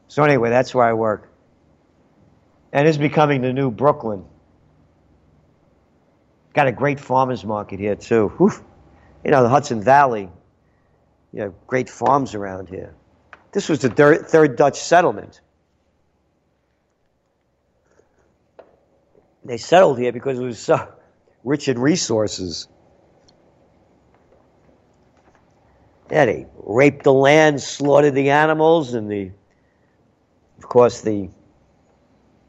So, 0.09 0.25
anyway, 0.25 0.51
that's 0.51 0.75
where 0.75 0.85
I 0.85 0.93
work. 0.95 1.31
And 2.73 2.89
it's 2.89 2.99
becoming 2.99 3.43
the 3.43 3.53
new 3.53 3.71
Brooklyn. 3.71 4.25
Got 6.53 6.67
a 6.67 6.73
great 6.73 6.99
farmers 6.99 7.45
market 7.45 7.79
here, 7.79 7.95
too. 7.95 8.33
You 9.25 9.31
know, 9.31 9.43
the 9.43 9.49
Hudson 9.49 9.83
Valley, 9.83 10.29
you 11.33 11.41
know, 11.41 11.55
great 11.67 11.89
farms 11.89 12.35
around 12.35 12.69
here. 12.69 12.95
This 13.53 13.69
was 13.69 13.81
the 13.81 13.91
third 13.91 14.57
Dutch 14.57 14.81
settlement. 14.81 15.41
They 19.45 19.57
settled 19.57 19.99
here 19.99 20.13
because 20.13 20.39
it 20.39 20.43
was 20.43 20.59
so 20.59 20.93
rich 21.45 21.69
in 21.69 21.79
resources. 21.79 22.69
Yeah, 26.11 26.27
they 26.27 26.47
raped 26.57 27.05
the 27.05 27.13
land, 27.13 27.61
slaughtered 27.63 28.15
the 28.15 28.31
animals, 28.31 28.95
and 28.95 29.11
the, 29.11 29.31
of 30.59 30.69
course, 30.69 31.01
the 31.01 31.31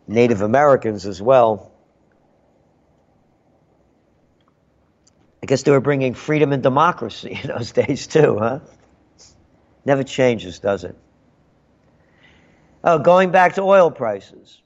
Native 0.07 0.41
Americans 0.41 1.05
as 1.05 1.21
well. 1.21 1.71
I 5.41 5.45
guess 5.45 5.63
they 5.63 5.71
were 5.71 5.79
bringing 5.79 6.13
freedom 6.13 6.51
and 6.51 6.61
democracy 6.61 7.39
in 7.43 7.49
those 7.49 7.71
days 7.71 8.07
too, 8.07 8.37
huh? 8.39 8.59
Never 9.85 10.03
changes, 10.03 10.59
does 10.59 10.83
it? 10.83 10.95
Oh, 12.83 12.99
going 12.99 13.31
back 13.31 13.55
to 13.55 13.61
oil 13.61 13.91
prices. 13.91 14.61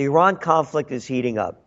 The 0.00 0.06
Iran 0.06 0.36
conflict 0.36 0.92
is 0.92 1.04
heating 1.04 1.36
up. 1.36 1.62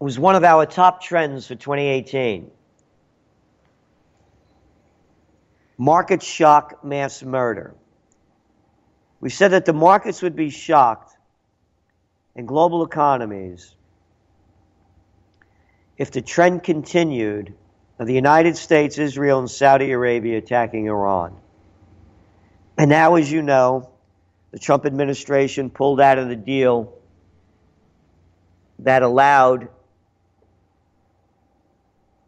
It 0.00 0.04
was 0.04 0.20
one 0.20 0.36
of 0.36 0.44
our 0.44 0.66
top 0.66 1.02
trends 1.02 1.48
for 1.48 1.56
2018. 1.56 2.52
Market 5.76 6.22
shock 6.22 6.84
mass 6.84 7.24
murder. 7.24 7.74
We 9.18 9.30
said 9.30 9.48
that 9.48 9.64
the 9.64 9.72
markets 9.72 10.22
would 10.22 10.36
be 10.36 10.50
shocked 10.50 11.16
and 12.36 12.46
global 12.46 12.84
economies 12.84 13.74
if 15.98 16.12
the 16.12 16.22
trend 16.22 16.62
continued 16.62 17.52
of 17.98 18.06
the 18.06 18.14
United 18.14 18.56
States, 18.56 18.96
Israel, 18.96 19.40
and 19.40 19.50
Saudi 19.50 19.90
Arabia 19.90 20.38
attacking 20.38 20.86
Iran. 20.86 21.36
And 22.78 22.88
now, 22.88 23.16
as 23.16 23.32
you 23.32 23.42
know, 23.42 23.90
the 24.56 24.60
Trump 24.60 24.86
administration 24.86 25.68
pulled 25.68 26.00
out 26.00 26.16
of 26.16 26.30
the 26.30 26.34
deal 26.34 26.90
that 28.78 29.02
allowed 29.02 29.68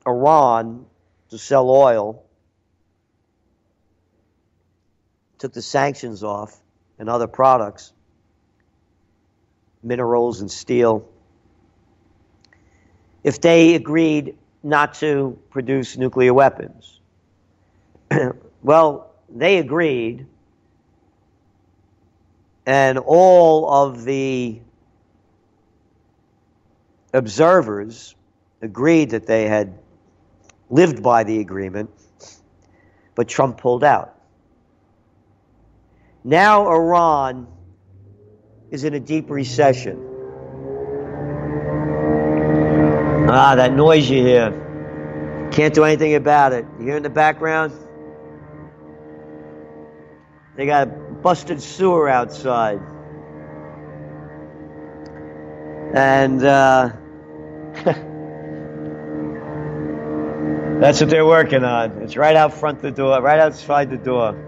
Iran 0.07 0.85
to 1.31 1.39
sell 1.39 1.71
oil, 1.71 2.23
took 5.39 5.55
the 5.55 5.63
sanctions 5.63 6.23
off 6.23 6.55
and 6.99 7.09
other 7.09 7.27
products, 7.27 7.95
minerals 9.83 10.43
and 10.43 10.51
steel 10.51 11.09
if 13.25 13.41
they 13.41 13.75
agreed 13.75 14.37
not 14.63 14.93
to 14.97 15.39
produce 15.49 15.97
nuclear 15.97 16.35
weapons. 16.35 17.01
well, 18.63 19.15
they 19.31 19.57
agreed, 19.57 20.27
and 22.69 22.99
all 22.99 23.67
of 23.67 24.05
the 24.05 24.61
observers 27.15 28.15
agreed 28.61 29.09
that 29.09 29.27
they 29.27 29.49
had 29.49 29.79
lived 30.69 31.03
by 31.03 31.25
the 31.25 31.41
agreement, 31.41 31.89
but 33.15 33.27
Trump 33.27 33.57
pulled 33.57 33.83
out. 33.83 34.21
Now 36.25 36.69
Iran 36.71 37.47
is 38.71 38.85
in 38.85 38.93
a 38.93 39.01
deep 39.01 39.31
recession. 39.31 40.05
Ah, 43.31 43.55
that 43.55 43.73
noise 43.73 44.11
you 44.11 44.23
hear. 44.23 45.49
Can't 45.53 45.73
do 45.73 45.85
anything 45.85 46.17
about 46.17 46.53
it. 46.53 46.67
You 46.79 46.85
hear 46.85 46.97
in 46.99 47.03
the 47.03 47.09
background? 47.09 47.73
They 50.55 50.67
got 50.67 50.89
a 50.89 51.08
busted 51.23 51.63
sewer 51.63 52.09
outside. 52.09 52.81
And 55.95 56.45
uh, 56.45 56.93
that's 60.81 61.01
what 61.01 61.11
they're 61.11 61.27
working 61.27 61.65
on. 61.65 62.03
It's 62.03 62.17
right 62.17 62.37
out 62.37 62.55
front 62.55 62.81
the 62.83 62.91
door, 62.91 63.21
right 63.23 63.41
outside 63.41 63.91
the 63.91 63.97
door. 63.97 64.45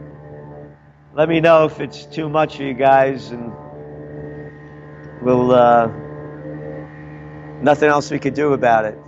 Let 1.14 1.28
me 1.28 1.40
know 1.40 1.64
if 1.64 1.80
it's 1.80 2.06
too 2.06 2.28
much 2.28 2.56
for 2.56 2.62
you 2.62 2.74
guys, 2.74 3.30
and 3.30 3.52
we'll. 5.22 5.52
Uh, 5.52 5.90
Nothing 7.62 7.90
else 7.90 8.10
we 8.10 8.18
could 8.18 8.32
do 8.34 8.54
about 8.54 8.86
it. 8.86 8.98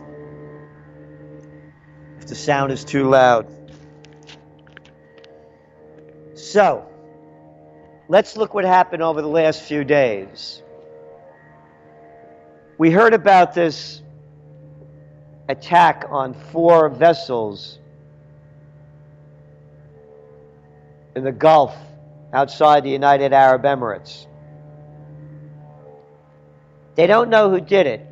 If 2.19 2.27
the 2.27 2.35
sound 2.35 2.71
is 2.71 2.85
too 2.85 3.09
loud. 3.09 3.47
So, 6.35 6.87
let's 8.13 8.37
look 8.37 8.53
what 8.53 8.67
happened 8.67 9.03
over 9.03 9.23
the 9.23 9.27
last 9.27 9.63
few 9.63 9.85
days. 9.85 10.61
We 12.77 12.91
heard 12.91 13.15
about 13.15 13.55
this 13.55 14.03
attack 15.49 16.05
on 16.11 16.35
four 16.35 16.91
vessels 16.91 17.79
in 21.17 21.25
the 21.25 21.33
Gulf 21.33 21.75
outside 22.35 22.85
the 22.85 22.91
United 22.91 23.33
Arab 23.33 23.63
Emirates. 23.63 24.27
They 26.97 27.07
don't 27.07 27.31
know 27.31 27.49
who 27.49 27.63
did 27.63 27.87
it. 27.87 28.07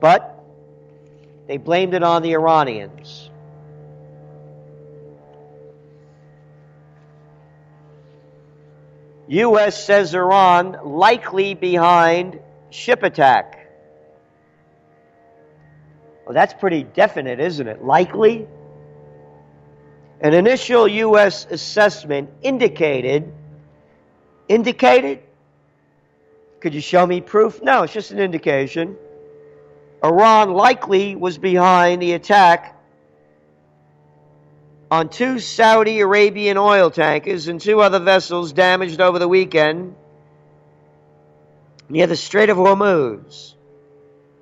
But 0.00 0.38
they 1.46 1.56
blamed 1.56 1.94
it 1.94 2.02
on 2.02 2.20
the 2.20 2.34
Iranians. 2.34 3.30
U.S. 9.28 9.84
says 9.84 10.14
Iran 10.14 10.78
likely 10.84 11.54
behind 11.54 12.40
ship 12.70 13.02
attack. 13.02 13.70
Well, 16.26 16.34
that's 16.34 16.54
pretty 16.54 16.82
definite, 16.82 17.40
isn't 17.40 17.66
it? 17.66 17.82
Likely? 17.82 18.46
An 20.20 20.32
initial 20.34 20.88
U.S. 20.88 21.46
assessment 21.50 22.30
indicated, 22.42 23.32
indicated? 24.48 25.20
Could 26.60 26.74
you 26.74 26.80
show 26.80 27.06
me 27.06 27.20
proof? 27.20 27.62
No, 27.62 27.82
it's 27.82 27.92
just 27.92 28.10
an 28.10 28.18
indication 28.18 28.96
Iran 30.04 30.52
likely 30.52 31.16
was 31.16 31.38
behind 31.38 32.02
the 32.02 32.12
attack 32.12 32.73
on 34.90 35.08
two 35.08 35.38
Saudi 35.38 36.00
Arabian 36.00 36.56
oil 36.56 36.90
tankers 36.90 37.48
and 37.48 37.60
two 37.60 37.80
other 37.80 37.98
vessels 37.98 38.52
damaged 38.52 39.00
over 39.00 39.18
the 39.18 39.28
weekend 39.28 39.94
near 41.88 42.06
the 42.06 42.16
Strait 42.16 42.50
of 42.50 42.56
Hormuz, 42.56 43.54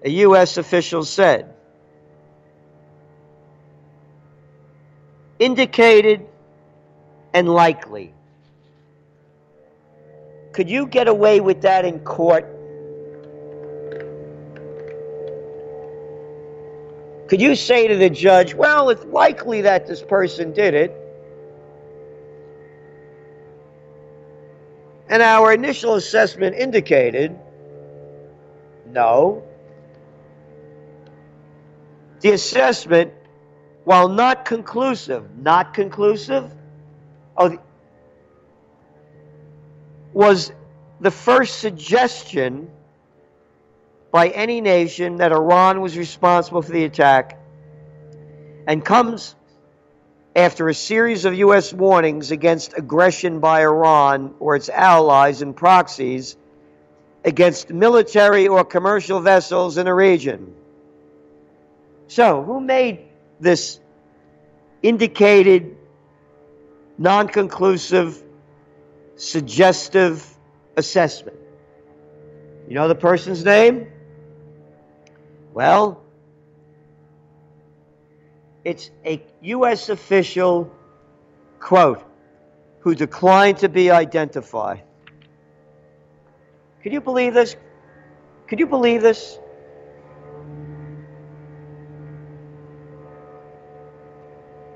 a 0.04 0.10
U.S. 0.10 0.56
official 0.56 1.04
said. 1.04 1.54
Indicated 5.38 6.26
and 7.34 7.48
likely. 7.48 8.14
Could 10.52 10.68
you 10.68 10.86
get 10.86 11.08
away 11.08 11.40
with 11.40 11.62
that 11.62 11.84
in 11.84 12.00
court? 12.00 12.51
Could 17.32 17.40
you 17.40 17.56
say 17.56 17.88
to 17.88 17.96
the 17.96 18.10
judge, 18.10 18.52
well, 18.52 18.90
it's 18.90 19.06
likely 19.06 19.62
that 19.62 19.86
this 19.86 20.02
person 20.02 20.52
did 20.52 20.74
it? 20.74 20.94
And 25.08 25.22
our 25.22 25.54
initial 25.54 25.94
assessment 25.94 26.56
indicated 26.56 27.34
no. 28.86 29.44
The 32.20 32.32
assessment, 32.32 33.14
while 33.84 34.10
not 34.10 34.44
conclusive, 34.44 35.24
not 35.38 35.72
conclusive, 35.72 36.54
oh, 37.38 37.56
was 40.12 40.52
the 41.00 41.10
first 41.10 41.60
suggestion 41.60 42.70
by 44.12 44.28
any 44.28 44.60
nation 44.60 45.16
that 45.16 45.32
Iran 45.32 45.80
was 45.80 45.96
responsible 45.96 46.60
for 46.62 46.70
the 46.70 46.84
attack 46.84 47.40
and 48.66 48.84
comes 48.84 49.34
after 50.36 50.68
a 50.68 50.74
series 50.74 51.24
of 51.24 51.34
U.S. 51.34 51.72
warnings 51.72 52.30
against 52.30 52.76
aggression 52.76 53.40
by 53.40 53.62
Iran 53.62 54.34
or 54.38 54.54
its 54.54 54.68
allies 54.68 55.40
and 55.40 55.56
proxies 55.56 56.36
against 57.24 57.70
military 57.70 58.48
or 58.48 58.64
commercial 58.64 59.20
vessels 59.20 59.78
in 59.78 59.86
the 59.86 59.94
region. 59.94 60.54
So, 62.08 62.42
who 62.42 62.60
made 62.60 63.00
this 63.40 63.80
indicated, 64.82 65.76
non 66.98 67.28
conclusive, 67.28 68.22
suggestive 69.16 70.26
assessment? 70.76 71.38
You 72.68 72.74
know 72.74 72.88
the 72.88 72.94
person's 72.94 73.44
name? 73.44 73.88
Well, 75.52 76.02
it's 78.64 78.90
a 79.04 79.22
U.S. 79.42 79.88
official, 79.88 80.72
quote, 81.60 82.02
who 82.80 82.94
declined 82.94 83.58
to 83.58 83.68
be 83.68 83.90
identified. 83.90 84.82
Could 86.82 86.92
you 86.92 87.00
believe 87.00 87.34
this? 87.34 87.54
Could 88.48 88.60
you 88.60 88.66
believe 88.66 89.02
this? 89.02 89.38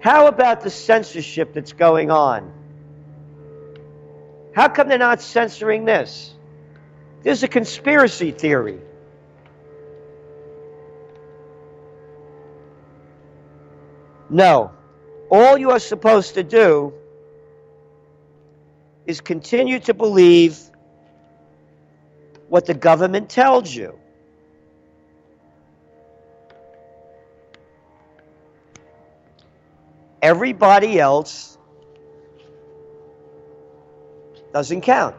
How 0.01 0.29
about 0.29 0.61
the 0.61 0.71
censorship 0.71 1.53
that's 1.53 1.73
going 1.73 2.11
on? 2.11 2.53
How 4.55 4.69
come 4.69 4.89
they're 4.89 4.99
not 4.99 5.21
censoring 5.21 5.85
this? 5.85 6.33
There's 7.23 7.43
a 7.43 7.49
conspiracy 7.49 8.31
theory. 8.31 8.79
No. 14.31 14.73
All 15.31 15.59
you 15.59 15.71
are 15.71 15.79
supposed 15.79 16.35
to 16.35 16.43
do 16.43 16.93
is 19.07 19.21
continue 19.21 19.81
to 19.81 19.95
believe 19.95 20.59
what 22.49 22.67
the 22.67 22.75
government 22.75 23.29
tells 23.29 23.75
you. 23.75 23.99
Everybody 30.23 30.99
else 30.99 31.57
doesn't 34.53 34.81
count. 34.81 35.15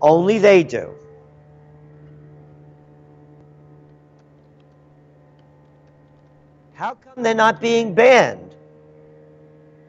Only 0.00 0.38
they 0.38 0.64
do. 0.64 0.94
How 6.84 6.96
come 6.96 7.22
they're 7.22 7.34
not 7.34 7.62
being 7.62 7.94
banned? 7.94 8.54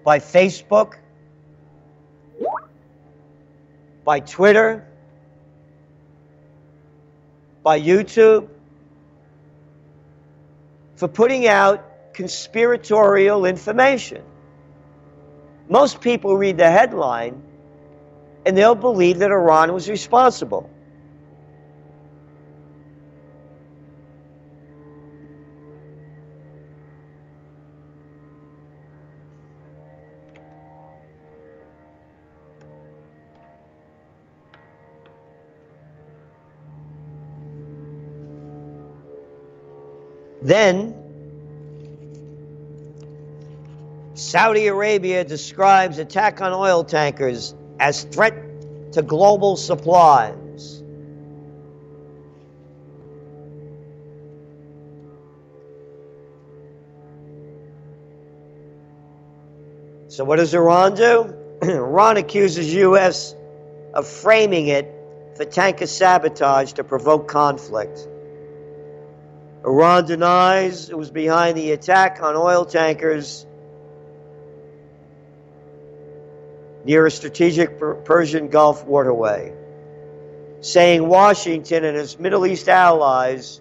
By 0.05 0.19
Facebook? 0.19 0.93
By 4.05 4.21
Twitter? 4.21 4.87
By 7.63 7.81
YouTube? 7.81 8.47
For 10.95 11.09
putting 11.09 11.47
out 11.47 12.13
conspiratorial 12.13 13.43
information. 13.43 14.23
Most 15.67 15.99
people 15.99 16.37
read 16.37 16.57
the 16.57 16.71
headline 16.71 17.43
and 18.45 18.57
they'll 18.57 18.73
believe 18.73 19.19
that 19.19 19.31
Iran 19.31 19.73
was 19.73 19.89
responsible. 19.89 20.69
Then 40.45 40.93
Saudi 44.13 44.67
Arabia 44.67 45.23
describes 45.23 45.97
attack 45.97 46.39
on 46.39 46.53
oil 46.53 46.83
tankers 46.83 47.55
as 47.79 48.03
threat 48.03 48.91
to 48.91 49.01
global 49.01 49.57
supplies. 49.57 50.83
So 60.09 60.23
what 60.25 60.35
does 60.35 60.53
Iran 60.53 60.93
do? 60.93 61.33
Iran 61.63 62.17
accuses 62.17 62.71
U.S. 62.71 63.33
of 63.95 64.07
framing 64.07 64.67
it 64.67 64.93
for 65.35 65.45
tanker 65.45 65.87
sabotage 65.87 66.73
to 66.73 66.83
provoke 66.83 67.27
conflict. 67.27 68.07
Iran 69.65 70.05
denies 70.05 70.89
it 70.89 70.97
was 70.97 71.09
behind 71.09 71.57
the 71.57 71.71
attack 71.71 72.21
on 72.21 72.35
oil 72.35 72.65
tankers 72.65 73.47
near 76.83 77.07
a 77.07 77.11
strategic 77.11 77.79
Persian 78.05 78.49
Gulf 78.49 78.85
waterway, 78.85 79.55
saying 80.61 81.07
Washington 81.07 81.83
and 81.83 81.97
its 81.97 82.19
Middle 82.19 82.45
East 82.45 82.69
allies 82.69 83.59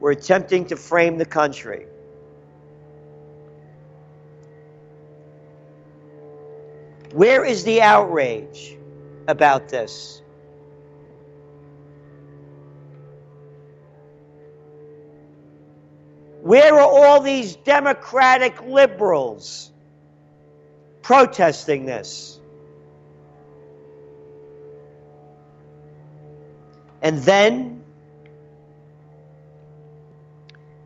were 0.00 0.12
attempting 0.12 0.66
to 0.66 0.76
frame 0.76 1.18
the 1.18 1.26
country. 1.26 1.86
Where 7.12 7.44
is 7.44 7.64
the 7.64 7.82
outrage 7.82 8.78
about 9.28 9.68
this? 9.68 10.21
Where 16.42 16.74
are 16.74 16.80
all 16.80 17.20
these 17.20 17.56
Democratic 17.56 18.60
liberals? 18.62 19.72
protesting 21.02 21.84
this. 21.84 22.40
And 27.02 27.18
then 27.18 27.82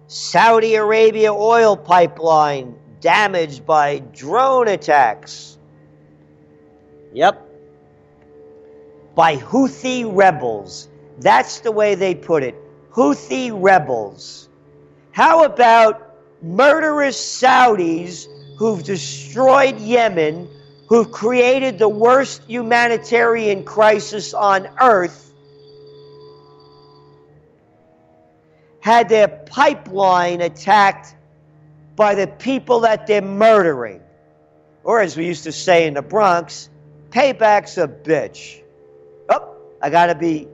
Saudi 0.06 0.74
Arabia 0.76 1.32
oil 1.32 1.76
pipeline 1.76 2.74
damaged 3.00 3.66
by 3.66 3.98
drone 3.98 4.68
attacks. 4.68 5.58
Yep. 7.12 7.42
By 9.14 9.36
Houthi 9.36 10.04
rebels. 10.10 10.88
That's 11.18 11.60
the 11.60 11.72
way 11.72 11.94
they 11.94 12.14
put 12.14 12.42
it. 12.42 12.54
Houthi 12.90 13.50
rebels. 13.54 14.45
How 15.16 15.44
about 15.44 16.14
murderous 16.42 17.16
Saudis 17.16 18.26
who've 18.58 18.82
destroyed 18.82 19.80
Yemen, 19.80 20.46
who've 20.90 21.10
created 21.10 21.78
the 21.78 21.88
worst 21.88 22.42
humanitarian 22.46 23.64
crisis 23.64 24.34
on 24.34 24.68
earth, 24.78 25.32
had 28.80 29.08
their 29.08 29.26
pipeline 29.26 30.42
attacked 30.42 31.16
by 31.96 32.14
the 32.14 32.26
people 32.26 32.80
that 32.80 33.06
they're 33.06 33.22
murdering. 33.22 34.02
Or 34.84 35.00
as 35.00 35.16
we 35.16 35.24
used 35.24 35.44
to 35.44 35.52
say 35.52 35.86
in 35.86 35.94
the 35.94 36.02
Bronx, 36.02 36.68
payback's 37.08 37.78
a 37.78 37.88
bitch. 37.88 38.60
Oh, 39.30 39.56
I 39.80 39.88
gotta 39.88 40.14
be, 40.14 40.46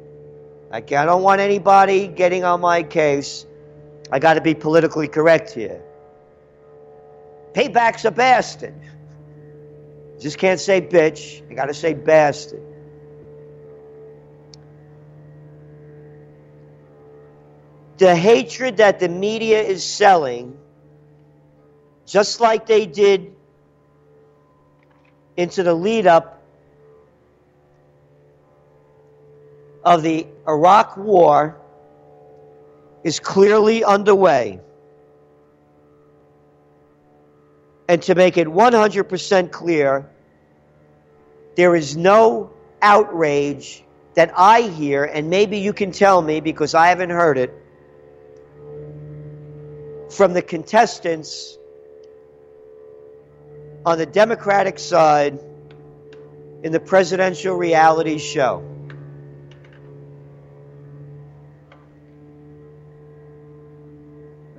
I 0.71 0.79
don't 0.79 1.25
want 1.25 1.41
anybody 1.41 2.07
getting 2.07 2.45
on 2.45 2.61
my 2.61 2.85
case. 2.85 3.45
I 4.13 4.21
gotta 4.21 4.43
be 4.43 4.55
politically 4.55 5.09
correct 5.09 5.51
here. 5.51 5.83
Payback's 7.55 8.05
a 8.05 8.11
bastard. 8.11 8.75
Just 10.21 10.39
can't 10.39 10.61
say 10.61 10.81
bitch. 10.81 11.43
I 11.51 11.55
got 11.55 11.67
to 11.67 11.75
say 11.75 11.95
bastard. 11.95 12.63
The 17.99 18.15
hatred 18.15 18.79
that 18.79 19.01
the 19.01 19.09
media 19.09 19.63
is 19.63 19.85
selling, 19.85 20.57
just 22.07 22.41
like 22.41 22.67
they 22.67 22.87
did 22.87 23.35
into 25.37 25.63
the 25.63 25.75
lead 25.75 26.07
up 26.07 26.43
of 29.85 30.03
the 30.03 30.27
Iraq 30.47 30.97
War, 30.97 31.61
is 33.05 33.21
clearly 33.21 33.85
underway. 33.85 34.61
And 37.89 38.03
to 38.03 38.15
make 38.15 38.37
it 38.37 38.47
100% 38.47 39.51
clear, 39.51 40.09
there 41.57 41.77
is 41.77 41.97
no 41.97 42.51
outrage 42.81 43.85
that 44.15 44.33
I 44.37 44.63
hear, 44.63 45.05
and 45.05 45.31
maybe 45.31 45.59
you 45.59 45.73
can 45.73 45.93
tell 45.93 46.21
me 46.21 46.41
because 46.41 46.75
I 46.75 46.89
haven't 46.89 47.11
heard 47.11 47.39
it, 47.39 47.53
from 50.11 50.35
the 50.35 50.43
contestants 50.43 51.57
on 53.85 53.99
the 53.99 54.07
Democratic 54.07 54.79
side 54.79 55.39
in 56.63 56.73
the 56.73 56.81
presidential 56.81 57.57
reality 57.57 58.19
show. 58.19 58.72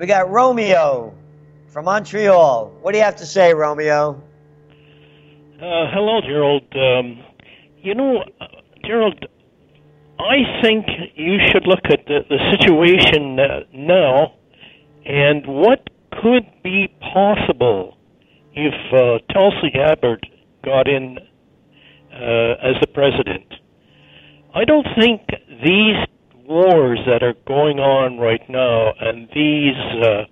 We 0.04 0.08
got 0.08 0.30
Romeo 0.30 1.16
from 1.70 1.86
Montreal. 1.86 2.74
What 2.82 2.91
do 2.91 2.97
you 2.97 3.06
have 3.06 3.16
to 3.16 3.26
say, 3.26 3.54
Romeo? 3.54 4.22
Uh, 5.56 5.88
hello, 5.93 6.20
Gerald. 6.20 6.66
Um, 6.76 7.24
you 7.82 7.95
know, 7.95 8.26
Gerald, 8.86 9.26
I 10.20 10.62
think 10.62 10.88
you 11.16 11.38
should 11.47 11.66
look 11.66 11.86
at 11.86 12.06
the, 12.06 12.20
the 12.30 12.38
situation 12.51 13.39
uh, 13.39 13.62
now 13.72 14.34
and 15.06 15.47
what 15.47 15.89
could 16.22 16.51
be 16.62 16.93
possible 17.14 17.97
if 18.51 18.74
uh, 18.91 19.34
Tulsi 19.34 19.70
Gabbard 19.74 20.28
got 20.66 20.89
in 20.89 21.18
uh, 22.12 22.56
as 22.62 22.76
the 22.82 22.88
president. 22.93 23.54
I 24.54 24.66
don't 24.66 24.88
think 24.99 25.22
these 25.64 25.95
wars 26.47 26.99
that 27.05 27.23
are 27.23 27.35
going 27.47 27.79
on 27.79 28.17
right 28.17 28.41
now 28.49 28.93
and 28.99 29.27
these 29.33 29.79
uh, 30.03 30.23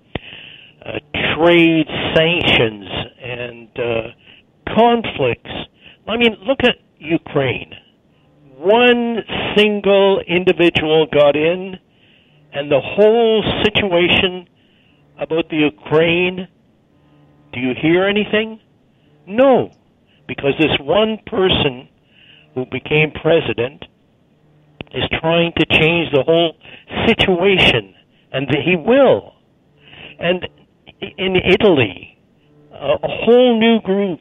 uh, 0.86 1.00
trade 1.36 1.88
sanctions 2.16 2.86
and 3.22 3.70
uh, 3.78 4.74
conflicts. 4.76 5.50
I 6.08 6.18
mean, 6.18 6.36
look 6.46 6.60
at 6.64 6.76
Ukraine. 6.98 7.74
One 8.58 9.20
single 9.56 10.22
individual 10.28 11.08
got 11.12 11.36
in, 11.36 11.76
and 12.54 12.70
the 12.72 12.82
whole 12.82 13.44
situation 13.64 14.48
about 15.20 15.50
the 15.50 15.58
Ukraine, 15.58 16.48
do 17.54 17.60
you 17.60 17.74
hear 17.82 18.06
anything? 18.06 18.60
No, 19.26 19.72
because 20.28 20.54
this 20.60 20.78
one 20.80 21.20
person 21.26 21.88
who 22.54 22.66
became 22.66 23.12
president 23.12 23.86
is 24.94 25.04
trying 25.20 25.54
to 25.58 25.66
change 25.66 26.12
the 26.14 26.24
whole 26.24 26.56
situation, 27.08 27.94
and 28.32 28.48
he 28.50 28.76
will. 28.76 29.34
And 30.20 30.48
in 31.18 31.36
Italy, 31.36 32.18
a 32.74 32.98
whole 33.02 33.60
new 33.60 33.82
group 33.82 34.20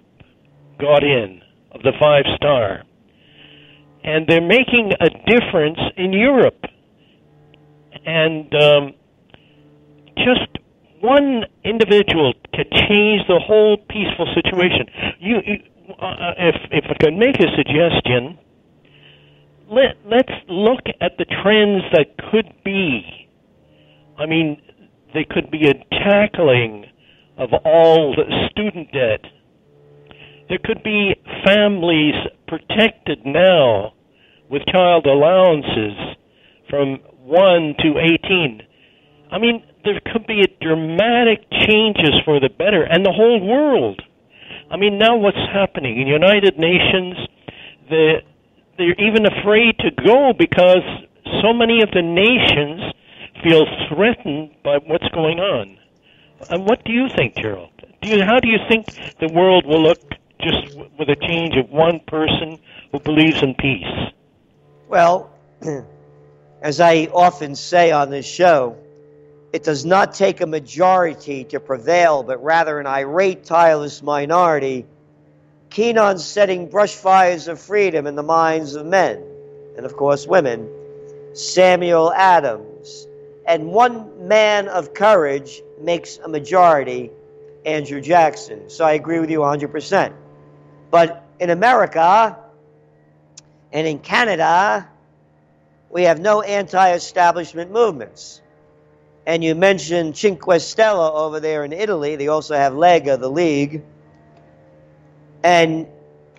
got 0.79 1.05
in 1.05 1.43
of 1.73 1.83
the 1.83 1.93
five 2.01 2.25
star, 2.37 2.83
and 4.03 4.27
they're 4.27 4.41
making 4.41 4.93
a 5.01 5.11
difference 5.29 5.79
in 5.97 6.13
Europe. 6.13 6.65
And 8.07 8.55
um, 8.55 8.95
just 10.17 10.49
one 11.01 11.45
individual 11.65 12.35
can 12.53 12.65
change 12.89 13.27
the 13.29 13.41
whole 13.41 13.77
peaceful 13.89 14.27
situation. 14.35 14.87
You, 15.19 15.37
you 15.47 15.57
uh, 16.01 16.35
if 16.39 16.57
if 16.71 16.85
I 16.89 16.95
could 17.01 17.15
make 17.15 17.37
a 17.41 17.49
suggestion, 17.57 18.39
let 19.71 19.97
let's 20.05 20.33
look 20.49 20.81
at 21.01 21.13
the 21.19 21.25
trends 21.25 21.85
that 21.93 22.17
could 22.31 22.53
be. 22.65 23.29
I 24.19 24.27
mean, 24.27 24.61
they 25.15 25.25
could 25.25 25.51
be 25.51 25.69
a 25.69 25.75
tackling 25.91 26.87
of 27.39 27.51
all 27.65 28.15
the 28.15 28.49
student 28.51 28.93
debt. 28.93 29.25
There 30.49 30.59
could 30.63 30.83
be 30.83 31.15
families 31.45 32.15
protected 32.49 33.25
now 33.25 33.95
with 34.51 34.63
child 34.67 35.07
allowances 35.07 36.17
from 36.69 36.99
1 37.23 37.75
to 37.79 37.95
18. 38.25 38.63
I 39.31 39.39
mean, 39.39 39.63
there 39.85 40.01
could 40.13 40.27
be 40.27 40.43
dramatic 40.61 41.49
changes 41.51 42.15
for 42.25 42.41
the 42.41 42.51
better, 42.51 42.83
and 42.83 43.07
the 43.07 43.13
whole 43.13 43.41
world. 43.47 44.03
I 44.71 44.77
mean, 44.77 44.99
now 44.99 45.17
what's 45.17 45.37
happening 45.53 46.01
in 46.01 46.09
United 46.09 46.59
Nations? 46.59 47.15
The, 47.89 48.23
they're 48.81 49.07
even 49.07 49.27
afraid 49.27 49.79
to 49.81 49.91
go 49.91 50.33
because 50.33 50.83
so 51.43 51.53
many 51.53 51.83
of 51.83 51.91
the 51.91 52.01
nations 52.01 52.81
feel 53.45 53.67
threatened 53.89 54.51
by 54.65 54.79
what's 54.79 55.07
going 55.09 55.39
on. 55.39 55.77
And 56.49 56.65
what 56.65 56.83
do 56.85 56.93
you 56.93 57.09
think, 57.15 57.37
Gerald? 57.37 57.71
Do 58.01 58.09
you, 58.09 58.25
how 58.25 58.41
do 58.41 58.49
you 58.49 58.59
think 58.69 58.87
the 59.21 59.29
world 59.29 59.67
will 59.67 59.83
look 59.83 60.01
just 60.41 60.75
with 60.99 61.11
a 61.11 61.17
change 61.17 61.57
of 61.57 61.69
one 61.69 62.01
person 62.07 62.59
who 62.91 63.01
believes 63.01 63.43
in 63.43 63.55
peace? 63.55 64.13
Well, 64.89 65.31
as 66.63 66.81
I 66.81 67.09
often 67.13 67.55
say 67.55 67.93
on 67.93 68.09
this 68.09 68.27
show, 68.27 68.79
it 69.53 69.63
does 69.63 69.85
not 69.85 70.15
take 70.15 70.41
a 70.41 70.47
majority 70.47 71.45
to 71.45 71.61
prevail, 71.61 72.23
but 72.23 72.43
rather 72.43 72.81
an 72.81 72.87
irate, 72.87 73.45
tireless 73.45 74.03
minority, 74.03 74.87
keen 75.71 75.99
on 75.99 76.19
setting 76.19 76.69
brush 76.69 76.95
fires 76.95 77.49
of 77.49 77.61
freedom 77.61 78.07
in 78.07 78.17
the 78.17 78.23
minds 78.23 78.75
of 78.75 78.85
men, 78.85 79.25
and 79.77 79.87
of 79.87 79.97
course 79.97 80.27
women, 80.27 80.69
Samuel 81.33 82.13
Adams. 82.13 83.07
And 83.47 83.69
one 83.69 84.29
man 84.29 84.69
of 84.69 84.95
courage 84.95 85.63
makes 85.81 86.19
a 86.19 86.29
majority, 86.29 87.11
Andrew 87.65 88.01
Jackson. 88.01 88.69
So 88.69 88.85
I 88.85 88.93
agree 88.93 89.21
with 89.21 89.31
you 89.31 89.41
100%. 89.41 90.13
But 90.91 91.25
in 91.39 91.51
America 91.51 92.37
and 93.73 93.87
in 93.87 93.99
Canada, 93.99 94.89
we 95.89 96.05
have 96.05 96.21
no 96.21 96.43
anti 96.43 96.93
establishment 96.93 97.71
movements. 97.71 98.41
And 99.27 99.45
you 99.45 99.55
mentioned 99.55 100.17
Cinque 100.17 100.61
Stelle 100.61 101.15
over 101.15 101.41
there 101.41 101.65
in 101.65 101.73
Italy. 101.73 102.17
They 102.17 102.29
also 102.29 102.57
have 102.57 102.73
Lega, 102.73 103.19
the 103.19 103.31
League. 103.31 103.83
And 105.43 105.87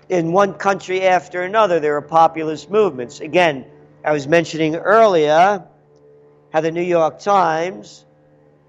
in 0.09 0.31
one 0.31 0.53
country 0.53 1.03
after 1.03 1.41
another, 1.43 1.79
there 1.79 1.95
are 1.95 2.01
populist 2.01 2.69
movements. 2.69 3.19
Again, 3.19 3.65
I 4.03 4.11
was 4.11 4.27
mentioning 4.27 4.75
earlier 4.75 5.63
how 6.51 6.61
the 6.61 6.71
New 6.71 6.81
York 6.81 7.19
Times 7.19 8.05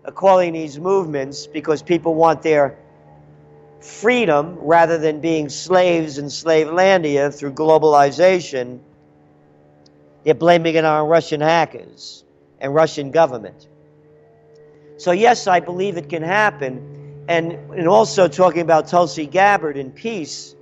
are 0.05 0.13
calling 0.13 0.53
these 0.53 0.79
movements 0.79 1.47
because 1.47 1.83
people 1.83 2.15
want 2.15 2.43
their 2.43 2.79
freedom 3.81 4.57
rather 4.61 4.99
than 4.99 5.21
being 5.21 5.49
slaves 5.49 6.19
in 6.19 6.27
Slavelandia 6.27 7.37
through 7.37 7.53
globalization. 7.53 8.79
They're 10.25 10.35
blaming 10.35 10.77
it 10.77 10.85
on 10.85 11.09
Russian 11.09 11.41
hackers 11.41 12.25
and 12.61 12.75
Russian 12.75 13.11
government. 13.11 13.67
So, 14.99 15.11
yes, 15.11 15.49
I 15.49 15.59
believe 15.59 15.97
it 15.97 16.09
can 16.09 16.23
happen. 16.23 17.02
And, 17.29 17.53
and 17.53 17.89
also 17.89 18.29
talking 18.29 18.63
about 18.63 18.89
Tulsi 18.89 19.27
Gabbard 19.27 19.77
and 19.77 19.95
peace, 19.95 20.55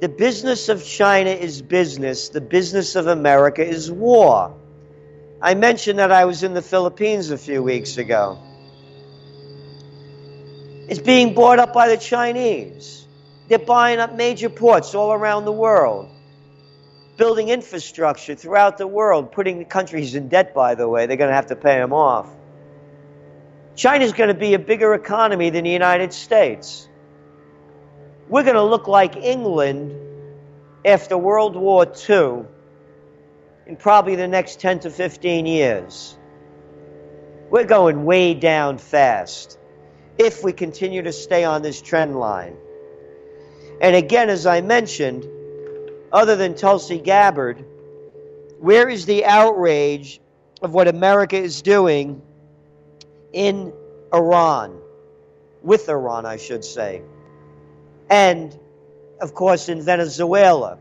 the 0.00 0.08
business 0.08 0.70
of 0.70 0.82
China 0.82 1.30
is 1.30 1.60
business, 1.60 2.30
the 2.30 2.40
business 2.40 2.96
of 2.96 3.06
America 3.06 3.66
is 3.66 3.92
war. 3.92 4.56
I 5.42 5.54
mentioned 5.54 5.98
that 5.98 6.10
I 6.10 6.24
was 6.24 6.42
in 6.42 6.54
the 6.54 6.62
Philippines 6.62 7.30
a 7.30 7.38
few 7.38 7.62
weeks 7.62 7.98
ago. 7.98 8.38
It's 10.88 11.00
being 11.00 11.34
bought 11.34 11.58
up 11.58 11.72
by 11.72 11.88
the 11.88 11.98
Chinese. 11.98 13.06
They're 13.48 13.58
buying 13.58 13.98
up 13.98 14.14
major 14.14 14.48
ports 14.48 14.94
all 14.94 15.12
around 15.12 15.44
the 15.44 15.52
world, 15.52 16.08
building 17.16 17.48
infrastructure 17.48 18.34
throughout 18.34 18.78
the 18.78 18.86
world, 18.86 19.32
putting 19.32 19.58
the 19.58 19.64
countries 19.64 20.14
in 20.14 20.28
debt, 20.28 20.54
by 20.54 20.74
the 20.74 20.88
way. 20.88 21.06
They're 21.06 21.16
going 21.16 21.30
to 21.30 21.34
have 21.34 21.48
to 21.48 21.56
pay 21.56 21.78
them 21.78 21.92
off. 21.92 22.28
China's 23.76 24.12
going 24.12 24.28
to 24.28 24.34
be 24.34 24.54
a 24.54 24.58
bigger 24.58 24.94
economy 24.94 25.50
than 25.50 25.64
the 25.64 25.70
United 25.70 26.12
States. 26.12 26.88
We're 28.28 28.42
going 28.42 28.56
to 28.56 28.64
look 28.64 28.88
like 28.88 29.16
England 29.16 29.94
after 30.84 31.16
World 31.16 31.56
War 31.56 31.86
II 32.08 32.44
in 33.66 33.76
probably 33.76 34.16
the 34.16 34.28
next 34.28 34.60
10 34.60 34.80
to 34.80 34.90
15 34.90 35.46
years. 35.46 36.16
We're 37.50 37.64
going 37.64 38.04
way 38.04 38.34
down 38.34 38.78
fast. 38.78 39.58
if 40.18 40.44
we 40.44 40.52
continue 40.52 41.00
to 41.02 41.12
stay 41.12 41.44
on 41.44 41.62
this 41.62 41.80
trend 41.80 42.14
line. 42.14 42.54
And 43.80 43.96
again, 43.96 44.28
as 44.28 44.46
I 44.46 44.60
mentioned, 44.60 45.26
other 46.12 46.36
than 46.36 46.54
Tulsi 46.54 46.98
Gabbard, 46.98 47.64
where 48.58 48.90
is 48.90 49.06
the 49.06 49.24
outrage 49.24 50.20
of 50.60 50.74
what 50.74 50.88
America 50.88 51.36
is 51.36 51.62
doing 51.62 52.20
in 53.32 53.72
Iran? 54.12 54.78
With 55.62 55.88
Iran, 55.88 56.26
I 56.26 56.36
should 56.36 56.64
say. 56.64 57.02
And, 58.08 58.56
of 59.20 59.34
course, 59.34 59.68
in 59.68 59.82
Venezuela. 59.82 60.78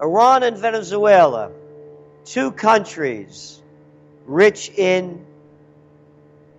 Iran 0.00 0.42
and 0.42 0.58
Venezuela, 0.58 1.50
two 2.24 2.50
countries 2.50 3.62
rich 4.26 4.70
in 4.70 5.24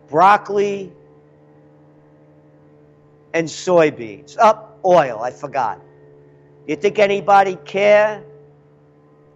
broccoli 0.10 0.92
and 3.34 3.48
soybeans. 3.48 4.38
Up, 4.40 4.80
oh, 4.84 4.96
oil, 4.96 5.22
I 5.22 5.32
forgot. 5.32 5.82
You 6.66 6.76
think 6.76 6.98
anybody 7.00 7.56
care? 7.56 8.24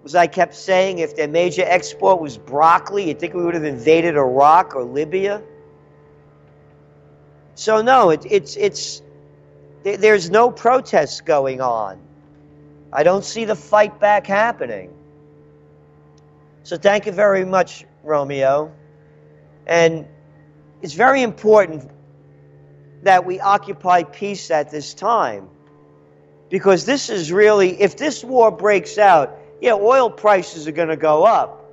As 0.04 0.16
I 0.16 0.26
kept 0.26 0.56
saying, 0.56 1.00
if 1.00 1.16
their 1.16 1.28
major 1.28 1.64
export 1.64 2.20
was 2.20 2.38
broccoli, 2.38 3.08
you 3.08 3.14
think 3.14 3.36
we 3.36 3.44
would 3.44 3.54
have 3.54 3.64
invaded 3.64 4.16
Iraq 4.16 4.76
or 4.76 4.84
Libya? 4.84 5.44
So 7.56 7.82
no, 7.82 8.10
it, 8.10 8.26
it's 8.30 8.56
it's 8.56 9.02
there's 9.84 10.30
no 10.30 10.52
protests 10.52 11.22
going 11.22 11.62
on. 11.62 12.00
I 12.94 13.04
don't 13.04 13.26
see 13.26 13.46
the 13.46 13.56
fight 13.56 14.00
back 14.00 14.28
happening. 14.28 14.94
So 16.64 16.78
thank 16.78 17.06
you 17.06 17.12
very 17.12 17.46
much, 17.46 17.86
Romeo. 18.04 18.72
And 19.66 20.06
it's 20.82 20.94
very 20.94 21.22
important 21.22 21.90
that 23.04 23.26
we 23.26 23.40
occupy 23.40 24.04
peace 24.04 24.52
at 24.52 24.70
this 24.70 24.94
time. 24.94 25.50
Because 26.50 26.86
this 26.86 27.10
is 27.10 27.32
really, 27.32 27.82
if 27.82 27.98
this 27.98 28.24
war 28.24 28.52
breaks 28.52 28.98
out, 28.98 29.38
yeah, 29.62 29.74
oil 29.74 30.10
prices 30.10 30.68
are 30.68 30.72
going 30.72 30.90
to 30.90 30.98
go 30.98 31.24
up, 31.24 31.66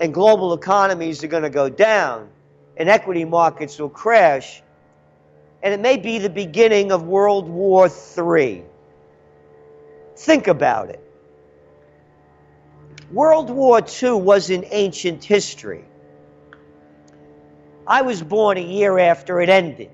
and 0.00 0.14
global 0.14 0.54
economies 0.54 1.24
are 1.24 1.28
going 1.28 1.42
to 1.42 1.50
go 1.50 1.68
down, 1.68 2.28
and 2.76 2.88
equity 2.88 3.24
markets 3.24 3.78
will 3.78 3.88
crash, 3.88 4.62
and 5.64 5.72
it 5.72 5.80
may 5.80 5.96
be 5.96 6.18
the 6.18 6.28
beginning 6.28 6.92
of 6.92 7.04
World 7.04 7.48
War 7.48 7.88
III. 7.88 8.62
Think 10.14 10.46
about 10.46 10.90
it. 10.90 11.00
World 13.10 13.48
War 13.48 13.80
II 13.80 14.12
was 14.12 14.50
in 14.50 14.66
ancient 14.70 15.24
history. 15.24 15.84
I 17.86 18.02
was 18.02 18.22
born 18.22 18.58
a 18.58 18.62
year 18.62 18.98
after 18.98 19.40
it 19.40 19.48
ended. 19.48 19.90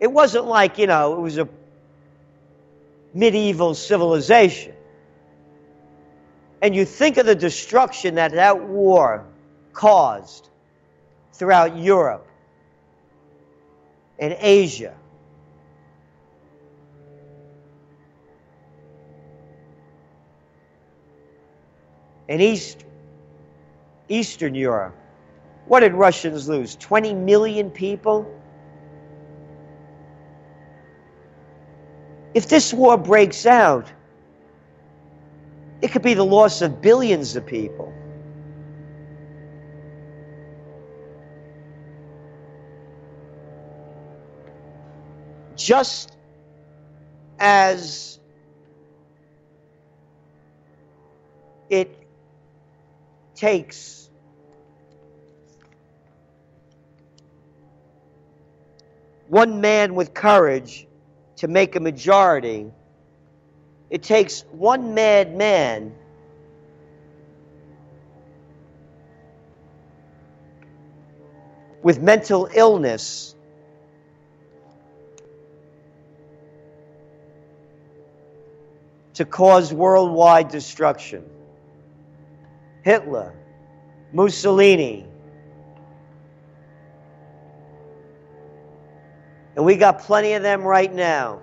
It 0.00 0.10
wasn't 0.10 0.46
like, 0.46 0.78
you 0.78 0.88
know, 0.88 1.14
it 1.14 1.20
was 1.20 1.38
a 1.38 1.48
medieval 3.14 3.76
civilization. 3.76 4.74
And 6.60 6.74
you 6.74 6.84
think 6.84 7.16
of 7.16 7.26
the 7.26 7.36
destruction 7.36 8.16
that 8.16 8.32
that 8.32 8.60
war 8.60 9.24
caused 9.72 10.48
throughout 11.34 11.76
Europe 11.76 12.26
and 14.18 14.36
Asia. 14.38 14.94
In 22.28 22.40
East, 22.40 22.84
Eastern 24.08 24.54
Europe. 24.54 24.94
What 25.66 25.80
did 25.80 25.92
Russians 25.92 26.48
lose? 26.48 26.76
20 26.76 27.14
million 27.14 27.70
people? 27.70 28.30
If 32.32 32.48
this 32.48 32.72
war 32.72 32.96
breaks 32.96 33.44
out, 33.44 33.92
it 35.82 35.88
could 35.88 36.02
be 36.02 36.14
the 36.14 36.24
loss 36.24 36.62
of 36.62 36.80
billions 36.80 37.36
of 37.36 37.44
people. 37.44 37.92
Just 45.64 46.14
as 47.38 48.20
it 51.70 52.06
takes 53.34 54.10
one 59.28 59.62
man 59.62 59.94
with 59.94 60.12
courage 60.12 60.86
to 61.36 61.48
make 61.48 61.76
a 61.76 61.80
majority, 61.80 62.70
it 63.88 64.02
takes 64.02 64.42
one 64.50 64.92
mad 64.92 65.34
man 65.34 65.94
with 71.82 72.02
mental 72.02 72.50
illness 72.54 73.33
to 79.14 79.24
cause 79.24 79.72
worldwide 79.72 80.48
destruction. 80.48 81.24
Hitler, 82.82 83.34
Mussolini, 84.12 85.06
And 89.56 89.64
we 89.64 89.76
got 89.76 90.00
plenty 90.00 90.32
of 90.32 90.42
them 90.42 90.62
right 90.62 90.92
now. 90.92 91.40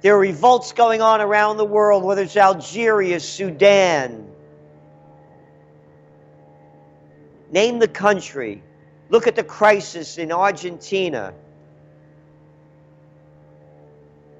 There 0.00 0.14
are 0.14 0.18
revolts 0.18 0.72
going 0.72 1.00
on 1.00 1.20
around 1.20 1.58
the 1.58 1.64
world, 1.64 2.02
whether 2.02 2.22
it's 2.22 2.36
Algeria, 2.36 3.20
Sudan. 3.20 4.28
Name 7.50 7.78
the 7.78 7.88
country. 7.88 8.62
Look 9.10 9.26
at 9.26 9.36
the 9.36 9.44
crisis 9.44 10.18
in 10.18 10.32
Argentina. 10.32 11.34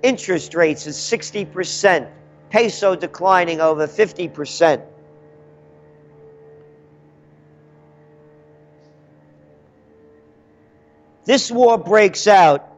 Interest 0.02 0.54
rates 0.54 0.86
is 0.86 0.96
60%, 0.96 2.08
peso 2.50 2.96
declining 2.96 3.60
over 3.60 3.86
50%. 3.86 4.82
this 11.24 11.50
war 11.50 11.78
breaks 11.78 12.26
out, 12.26 12.68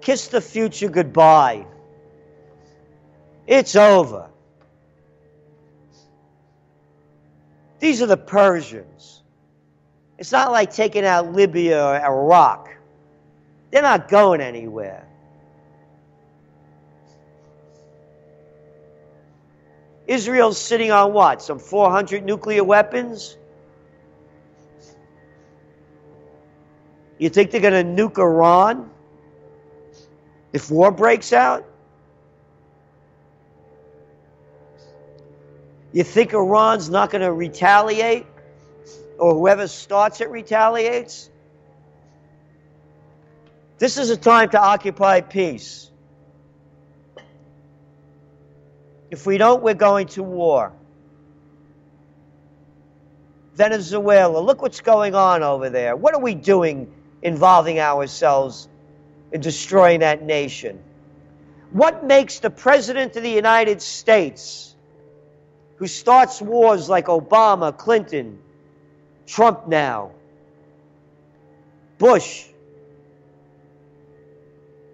kiss 0.00 0.28
the 0.28 0.40
future 0.40 0.88
goodbye. 0.88 1.66
It's 3.46 3.76
over. 3.76 4.28
These 7.78 8.02
are 8.02 8.06
the 8.06 8.16
Persians. 8.16 9.22
It's 10.18 10.32
not 10.32 10.52
like 10.52 10.72
taking 10.72 11.04
out 11.04 11.32
Libya 11.32 11.82
or 11.82 11.96
Iraq. 11.96 12.68
They're 13.70 13.82
not 13.82 14.08
going 14.08 14.40
anywhere. 14.40 15.06
Israel's 20.10 20.58
sitting 20.58 20.90
on 20.90 21.12
what? 21.12 21.40
Some 21.40 21.60
400 21.60 22.24
nuclear 22.24 22.64
weapons? 22.64 23.36
You 27.16 27.28
think 27.28 27.52
they're 27.52 27.60
going 27.60 27.96
to 27.96 28.02
nuke 28.02 28.18
Iran 28.18 28.90
if 30.52 30.68
war 30.68 30.90
breaks 30.90 31.32
out? 31.32 31.64
You 35.92 36.02
think 36.02 36.32
Iran's 36.32 36.90
not 36.90 37.10
going 37.10 37.22
to 37.22 37.32
retaliate? 37.32 38.26
Or 39.16 39.34
whoever 39.34 39.68
starts 39.68 40.20
it 40.20 40.30
retaliates? 40.30 41.30
This 43.78 43.96
is 43.96 44.10
a 44.10 44.16
time 44.16 44.50
to 44.50 44.60
occupy 44.60 45.20
peace. 45.20 45.89
If 49.10 49.26
we 49.26 49.38
don't, 49.38 49.62
we're 49.62 49.74
going 49.74 50.06
to 50.08 50.22
war. 50.22 50.72
Venezuela, 53.54 54.38
look 54.38 54.62
what's 54.62 54.80
going 54.80 55.14
on 55.14 55.42
over 55.42 55.68
there. 55.68 55.96
What 55.96 56.14
are 56.14 56.20
we 56.20 56.34
doing 56.34 56.90
involving 57.22 57.78
ourselves 57.78 58.68
in 59.32 59.40
destroying 59.40 60.00
that 60.00 60.22
nation. 60.22 60.82
What 61.70 62.04
makes 62.04 62.40
the 62.40 62.50
President 62.50 63.16
of 63.16 63.22
the 63.22 63.30
United 63.30 63.80
States, 63.80 64.74
who 65.76 65.86
starts 65.86 66.40
wars 66.40 66.88
like 66.88 67.06
Obama, 67.06 67.76
Clinton, 67.76 68.38
Trump 69.26 69.68
now, 69.68 70.12
Bush, 71.98 72.46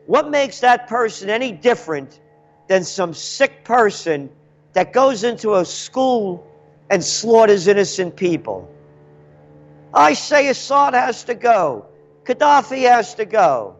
what 0.07 0.31
makes 0.31 0.61
that 0.61 0.87
person 0.89 1.31
any 1.31 1.51
different 1.53 2.21
than 2.69 2.85
some 2.85 3.14
sick 3.14 3.64
person 3.64 4.31
that 4.73 4.93
goes 4.93 5.25
into 5.25 5.55
a 5.55 5.64
school 5.64 6.47
and 6.91 7.03
slaughters 7.03 7.67
innocent 7.67 8.17
people. 8.17 8.71
I 9.93 10.14
say 10.14 10.49
Assad 10.49 10.95
has 10.95 11.25
to 11.25 11.35
go. 11.35 11.87
Gaddafi 12.25 12.89
has 12.89 13.14
to 13.14 13.25
go. 13.25 13.77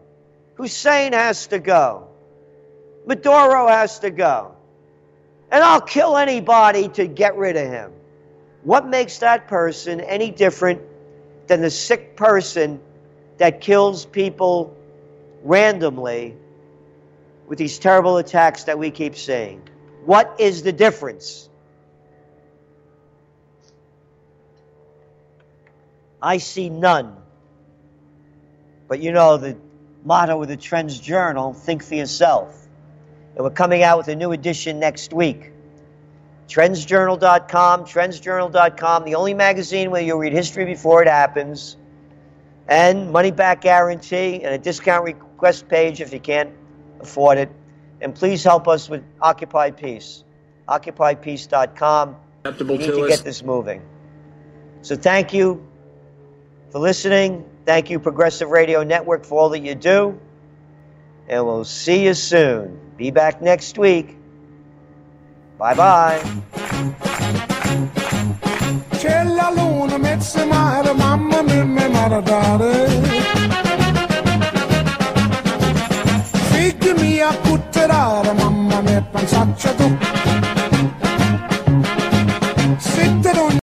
Hussein 0.55 1.13
has 1.13 1.47
to 1.47 1.59
go. 1.59 2.07
Maduro 3.05 3.67
has 3.67 3.99
to 3.99 4.09
go. 4.09 4.55
And 5.51 5.63
I'll 5.63 5.81
kill 5.81 6.17
anybody 6.17 6.89
to 6.89 7.07
get 7.07 7.37
rid 7.37 7.55
of 7.55 7.67
him. 7.67 7.91
What 8.63 8.87
makes 8.87 9.19
that 9.19 9.47
person 9.47 10.01
any 10.01 10.31
different 10.31 10.81
than 11.47 11.61
the 11.61 11.69
sick 11.69 12.17
person 12.17 12.81
that 13.37 13.61
kills 13.61 14.05
people 14.05 14.75
randomly 15.43 16.35
with 17.47 17.57
these 17.57 17.79
terrible 17.79 18.17
attacks 18.17 18.65
that 18.65 18.77
we 18.77 18.91
keep 18.91 19.15
seeing? 19.15 19.61
What 20.05 20.35
is 20.39 20.63
the 20.63 20.71
difference? 20.71 21.49
I 26.21 26.37
see 26.37 26.69
none. 26.69 27.15
But 28.87 28.99
you 28.99 29.11
know, 29.11 29.37
the 29.37 29.57
motto 30.03 30.41
of 30.41 30.47
the 30.47 30.57
Trends 30.57 30.99
Journal 30.99 31.53
think 31.53 31.83
for 31.83 31.95
yourself. 31.95 32.67
And 33.35 33.43
we're 33.43 33.51
coming 33.51 33.83
out 33.83 33.97
with 33.97 34.07
a 34.07 34.15
new 34.15 34.31
edition 34.31 34.79
next 34.79 35.13
week. 35.13 35.51
Trendsjournal.com, 36.47 37.83
trendsjournal.com, 37.83 39.03
the 39.03 39.15
only 39.15 39.33
magazine 39.33 39.91
where 39.91 40.01
you'll 40.01 40.17
read 40.17 40.31
history 40.31 40.65
before 40.65 41.01
it 41.01 41.09
happens, 41.09 41.75
and 42.69 43.11
money 43.11 43.31
back 43.31 43.61
guarantee, 43.61 44.41
and 44.43 44.55
a 44.55 44.57
discount 44.57 45.03
request 45.03 45.67
page 45.67 45.99
if 45.99 46.13
you 46.13 46.21
can't 46.21 46.51
afford 46.99 47.37
it. 47.37 47.49
And 48.01 48.13
please 48.13 48.43
help 48.43 48.67
us 48.67 48.89
with 48.89 49.03
Occupy 49.21 49.71
Peace. 49.71 50.23
OccupyPeace.com. 50.67 52.15
We 52.45 52.77
need 52.77 52.85
to 52.85 53.07
get 53.07 53.23
this 53.23 53.43
moving. 53.43 53.81
So 54.81 54.95
thank 54.95 55.33
you 55.33 55.67
for 56.71 56.79
listening. 56.79 57.45
Thank 57.65 57.89
you, 57.89 57.99
Progressive 57.99 58.49
Radio 58.49 58.83
Network, 58.83 59.25
for 59.25 59.39
all 59.39 59.49
that 59.49 59.59
you 59.59 59.75
do. 59.75 60.19
And 61.27 61.45
we'll 61.45 61.65
see 61.65 62.05
you 62.05 62.13
soon. 62.13 62.79
Be 62.95 63.11
back 63.11 63.41
next 63.41 63.77
week. 63.77 64.15
Bye 65.57 65.73
bye. 65.73 66.21
C'è 68.91 69.23
la 69.23 69.49
luna, 69.49 69.97
mezza 69.97 70.45
mare, 70.45 70.93
mamma 70.93 71.41
mia, 71.41 71.63
mi 71.63 71.87
maradare. 71.89 73.36